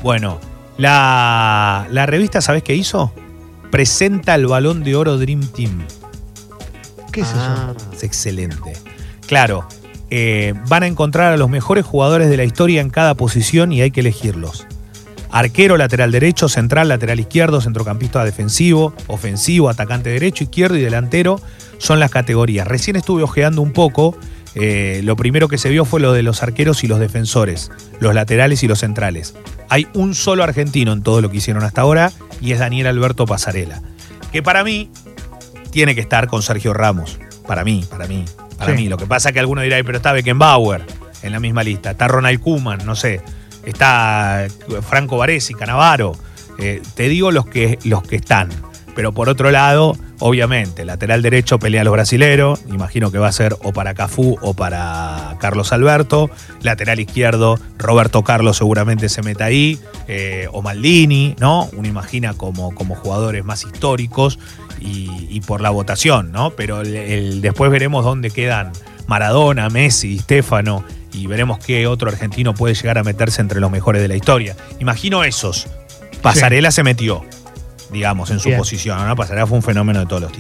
Bueno, 0.03 0.39
la, 0.77 1.87
la 1.91 2.05
revista, 2.05 2.41
¿sabés 2.41 2.63
qué 2.63 2.73
hizo? 2.75 3.13
Presenta 3.69 4.35
el 4.35 4.47
balón 4.47 4.83
de 4.83 4.95
oro 4.95 5.17
Dream 5.17 5.47
Team. 5.47 5.85
¿Qué 7.11 7.21
es 7.21 7.31
Ah, 7.35 7.73
Es 7.93 8.03
excelente. 8.03 8.73
Claro, 9.27 9.65
eh, 10.09 10.53
van 10.67 10.83
a 10.83 10.87
encontrar 10.87 11.33
a 11.33 11.37
los 11.37 11.49
mejores 11.49 11.85
jugadores 11.85 12.29
de 12.29 12.37
la 12.37 12.43
historia 12.43 12.81
en 12.81 12.89
cada 12.89 13.13
posición 13.15 13.71
y 13.71 13.81
hay 13.81 13.91
que 13.91 13.99
elegirlos. 14.01 14.65
Arquero, 15.31 15.77
lateral 15.77 16.11
derecho, 16.11 16.49
central, 16.49 16.89
lateral 16.89 17.19
izquierdo, 17.19 17.61
centrocampista 17.61 18.23
defensivo, 18.25 18.93
ofensivo, 19.07 19.69
atacante 19.69 20.09
derecho, 20.09 20.43
izquierdo 20.43 20.75
y 20.77 20.81
delantero 20.81 21.39
son 21.77 21.99
las 21.99 22.11
categorías. 22.11 22.67
Recién 22.67 22.95
estuve 22.97 23.23
ojeando 23.23 23.61
un 23.61 23.71
poco. 23.73 24.17
eh, 24.53 24.99
lo 25.05 25.15
primero 25.15 25.47
que 25.47 25.57
se 25.57 25.69
vio 25.69 25.85
fue 25.85 26.01
lo 26.01 26.11
de 26.11 26.23
los 26.23 26.43
arqueros 26.43 26.83
y 26.83 26.87
los 26.87 26.99
defensores, 26.99 27.71
los 28.01 28.13
laterales 28.13 28.61
y 28.63 28.67
los 28.67 28.79
centrales. 28.79 29.33
Hay 29.69 29.87
un 29.93 30.13
solo 30.13 30.43
argentino 30.43 30.91
en 30.91 31.03
todo 31.03 31.21
lo 31.21 31.31
que 31.31 31.37
hicieron 31.37 31.63
hasta 31.63 31.79
ahora 31.79 32.11
y 32.41 32.51
es 32.51 32.59
Daniel 32.59 32.87
Alberto 32.87 33.25
Pasarela. 33.25 33.81
Que 34.33 34.43
para 34.43 34.65
mí 34.65 34.91
tiene 35.71 35.95
que 35.95 36.01
estar 36.01 36.27
con 36.27 36.41
Sergio 36.41 36.73
Ramos. 36.73 37.17
Para 37.47 37.63
mí, 37.63 37.85
para 37.89 38.07
mí, 38.07 38.25
para 38.57 38.75
Sí. 38.75 38.81
mí. 38.81 38.89
Lo 38.89 38.97
que 38.97 39.05
pasa 39.05 39.29
es 39.29 39.33
que 39.33 39.39
alguno 39.39 39.61
dirá, 39.61 39.77
"Ay, 39.77 39.83
pero 39.83 39.95
está 39.99 40.11
Beckenbauer 40.11 40.81
en 41.23 41.31
la 41.31 41.39
misma 41.39 41.63
lista. 41.63 41.91
Está 41.91 42.09
Ronald 42.09 42.41
Koeman, 42.41 42.85
no 42.85 42.95
sé. 42.97 43.21
Está 43.65 44.47
Franco 44.87 45.17
Baresi, 45.17 45.53
Canavaro. 45.53 46.13
Eh, 46.57 46.81
te 46.95 47.09
digo 47.09 47.31
los 47.31 47.45
que, 47.45 47.79
los 47.83 48.03
que 48.03 48.17
están. 48.17 48.49
Pero 48.93 49.13
por 49.13 49.29
otro 49.29 49.51
lado, 49.51 49.95
obviamente, 50.19 50.83
lateral 50.83 51.21
derecho 51.21 51.59
pelea 51.59 51.79
a 51.81 51.83
los 51.85 51.93
brasileros. 51.93 52.61
Imagino 52.67 53.09
que 53.09 53.19
va 53.19 53.29
a 53.29 53.31
ser 53.31 53.55
o 53.63 53.71
para 53.71 53.93
Cafú 53.93 54.37
o 54.41 54.53
para 54.53 55.37
Carlos 55.39 55.71
Alberto. 55.71 56.29
Lateral 56.61 56.99
izquierdo, 56.99 57.57
Roberto 57.77 58.23
Carlos 58.23 58.57
seguramente 58.57 59.07
se 59.07 59.21
meta 59.21 59.45
ahí. 59.45 59.79
eh, 60.09 60.47
o 60.51 60.61
Maldini, 60.61 61.35
¿no? 61.39 61.69
Uno 61.71 61.87
imagina 61.87 62.33
como, 62.33 62.75
como 62.75 62.95
jugadores 62.95 63.45
más 63.45 63.63
históricos 63.63 64.39
y, 64.81 65.39
por 65.41 65.61
la 65.61 65.69
votación, 65.69 66.31
¿no? 66.33 66.49
Pero 66.51 66.81
el- 66.81 67.39
después 67.39 67.71
veremos 67.71 68.03
dónde 68.03 68.29
quedan 68.29 68.71
Maradona, 69.07 69.69
Messi, 69.69 70.19
Stefano 70.19 70.83
y 71.13 71.27
veremos 71.27 71.59
qué 71.59 71.87
otro 71.87 72.09
argentino 72.09 72.53
puede 72.53 72.73
llegar 72.75 72.97
a 72.97 73.03
meterse 73.03 73.41
entre 73.41 73.59
los 73.59 73.71
mejores 73.71 74.01
de 74.01 74.07
la 74.07 74.15
historia. 74.15 74.55
Imagino 74.79 75.23
esos. 75.23 75.67
Pasarela 76.21 76.71
se 76.71 76.83
metió, 76.83 77.23
digamos, 77.91 78.29
en 78.29 78.39
su 78.39 78.49
Bien. 78.49 78.59
posición, 78.59 79.07
¿no? 79.07 79.15
Pasarela 79.15 79.47
fue 79.47 79.57
un 79.57 79.63
fenómeno 79.63 79.99
de 79.99 80.05
todos 80.05 80.21
los 80.21 80.29
tiempos. 80.29 80.29